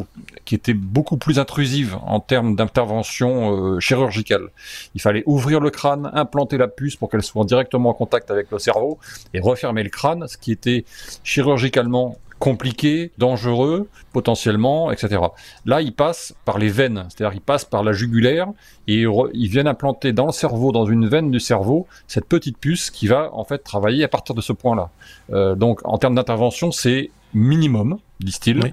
[0.44, 4.48] qui étaient beaucoup plus intrusives en termes d'intervention chirurgicale.
[4.94, 8.51] Il fallait ouvrir le crâne, implanter la puce pour qu'elle soit directement en contact avec
[8.51, 8.98] le cerveau
[9.32, 10.85] et refermer le crâne, ce qui était
[11.24, 15.23] chirurgicalement compliqué, dangereux, potentiellement, etc.
[15.66, 18.48] Là, il passe par les veines, c'est-à-dire il passe par la jugulaire
[18.86, 22.90] et ils viennent implanter dans le cerveau, dans une veine du cerveau, cette petite puce
[22.90, 24.90] qui va en fait travailler à partir de ce point-là.
[25.32, 28.61] Euh, donc, en termes d'intervention, c'est minimum, disent-ils.
[28.61, 28.73] Oui.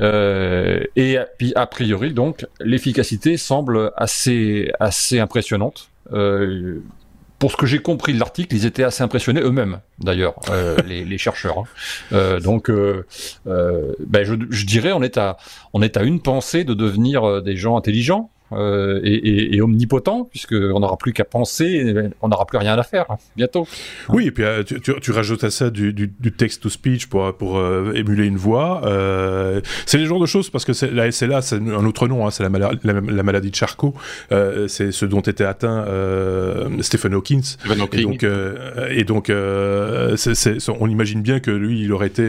[0.00, 5.88] Euh, et puis, a priori, donc, l'efficacité semble assez, assez impressionnante.
[6.12, 6.82] Euh,
[7.42, 11.04] pour ce que j'ai compris de l'article, ils étaient assez impressionnés eux-mêmes, d'ailleurs, euh, les,
[11.04, 11.58] les, chercheurs.
[11.58, 11.64] Hein.
[12.12, 13.04] Euh, donc, euh,
[13.44, 15.36] ben je, je, dirais, on est à,
[15.72, 18.30] on est à une pensée de devenir des gens intelligents.
[18.56, 22.82] Euh, et, et, et, omnipotent, puisqu'on n'aura plus qu'à penser, on n'aura plus rien à
[22.82, 23.66] faire, hein, bientôt.
[24.08, 27.34] Oui, et puis euh, tu, tu, tu, rajoutes à ça du, du, du text-to-speech pour,
[27.36, 28.82] pour euh, émuler une voix.
[28.84, 32.30] Euh, c'est les genres de choses, parce que la SLA, c'est un autre nom, hein,
[32.30, 33.94] c'est la, mala la, la, maladie de Charcot,
[34.32, 35.84] euh, c'est ce dont était atteint
[36.80, 37.42] Stephen Hawkins.
[37.42, 38.00] Stephen Hawking.
[38.00, 38.24] Et donc,
[38.90, 42.24] et donc c est, c est, on imagine bien que lui, il aurait été,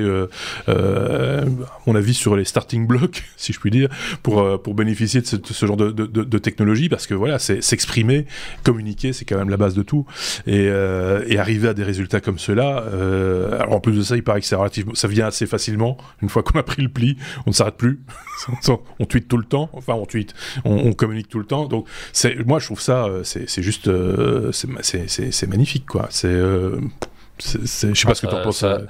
[0.68, 1.44] à
[1.88, 3.90] mon avis, sur les starting blocks, si je puis dire,
[4.22, 7.40] pour, pour bénéficier de ce, ce genre de, de de, de, technologie parce que voilà,
[7.40, 8.26] c'est s'exprimer,
[8.64, 10.06] communiquer, c'est quand même la base de tout.
[10.48, 14.16] Et, euh, et arriver à des résultats comme cela, euh, alors en plus de ça,
[14.16, 15.98] il paraît que c'est relativement, ça vient assez facilement.
[16.22, 18.02] Une fois qu'on a pris le pli, on ne s'arrête plus.
[19.00, 20.34] on tweet tout le temps, enfin on tweet,
[20.66, 21.66] on, on communique tout le temps.
[21.66, 26.08] Donc c'est, moi je trouve ça, euh, c'est juste, euh, c'est magnifique quoi.
[26.10, 28.60] C'est, je sais pas ah, ce que tu en penses.
[28.60, 28.82] Ça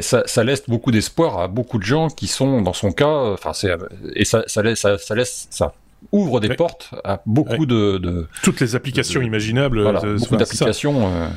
[0.00, 3.32] ça, ça, laisse beaucoup d'espoir à beaucoup de gens qui sont dans son cas.
[3.32, 3.72] Enfin, c'est
[4.14, 5.74] et ça, ça laisse, ça, ça laisse, ça
[6.10, 6.56] ouvre des ouais.
[6.56, 7.66] portes à beaucoup ouais.
[7.66, 9.82] de, de, toutes les applications de, imaginables.
[9.82, 11.08] Voilà, de, beaucoup d'applications.
[11.08, 11.28] Euh...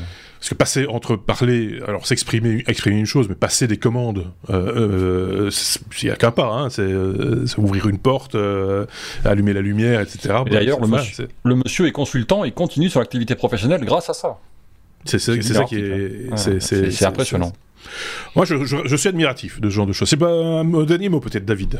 [0.46, 5.50] Parce que passer entre parler, alors s'exprimer, exprimer une chose, mais passer des commandes, euh,
[6.02, 8.86] il n'y a qu'un pas, hein, c'est euh, ouvrir une porte, euh,
[9.24, 10.36] allumer la lumière, etc.
[10.46, 14.38] D'ailleurs, le, monsieur, le monsieur est consultant et continue son activité professionnelle grâce à ça.
[15.06, 17.52] C'est ça, ça qui est, ouais, c'est impressionnant.
[18.36, 20.10] Moi, je, je, je, suis admiratif de ce genre de choses.
[20.10, 21.80] C'est pas un dernier mot peut-être, David.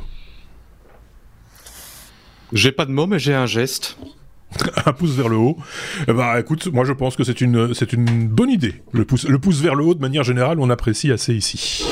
[2.56, 3.98] J'ai pas de mots, mais j'ai un geste.
[4.86, 5.58] un pouce vers le haut.
[6.08, 7.68] Bah écoute, moi je pense que c'est une,
[8.30, 8.76] bonne idée.
[8.94, 11.86] Le pouce, le pouce vers le haut, de manière générale, on apprécie assez ici.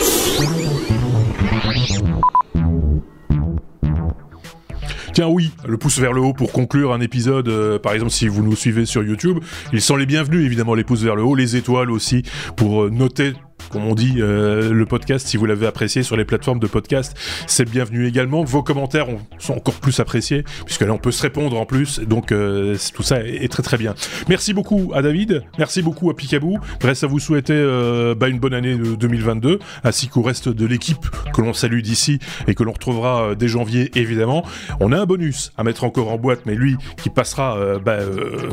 [5.13, 8.29] Tiens oui, le pouce vers le haut pour conclure un épisode, euh, par exemple si
[8.29, 9.39] vous nous suivez sur YouTube,
[9.73, 12.23] ils sont les bienvenus évidemment les pouces vers le haut, les étoiles aussi
[12.55, 13.33] pour euh, noter
[13.69, 17.15] comme on dit, euh, le podcast, si vous l'avez apprécié sur les plateformes de podcast,
[17.47, 18.43] c'est bienvenu également.
[18.43, 21.99] Vos commentaires ont, sont encore plus appréciés, puisque là, on peut se répondre en plus.
[21.99, 23.95] Donc, euh, tout ça est, très très bien.
[24.29, 26.57] Merci beaucoup à David, merci beaucoup à Picaboo.
[26.81, 31.05] Reste à vous souhaiter euh, bah, une bonne année 2022, ainsi qu'au reste de l'équipe
[31.33, 34.45] que l'on salue d'ici et que l'on retrouvera dès janvier, évidemment.
[34.79, 37.99] On a un bonus à mettre encore en boîte, mais lui, qui passera bah,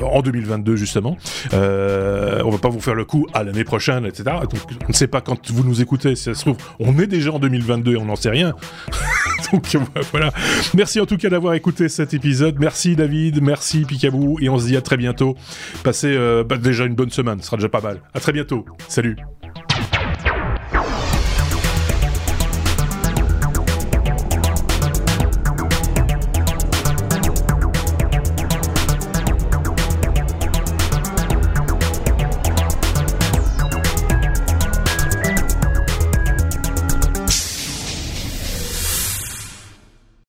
[0.02, 1.16] en 2022, justement.
[1.52, 4.24] on va pas vous faire le coup à l'année prochaine, etc.
[4.42, 7.92] Donc, pas quand vous nous écoutez, si ça se trouve, on est déjà en 2022
[7.92, 8.54] et on n'en sait rien.
[9.52, 9.76] Donc
[10.12, 10.32] voilà.
[10.74, 12.56] Merci en tout cas d'avoir écouté cet épisode.
[12.58, 15.36] Merci David, merci Picabou et on se dit à très bientôt.
[15.82, 18.00] Passez euh, bah, déjà une bonne semaine, ce sera déjà pas mal.
[18.14, 18.64] À très bientôt.
[18.88, 19.16] Salut.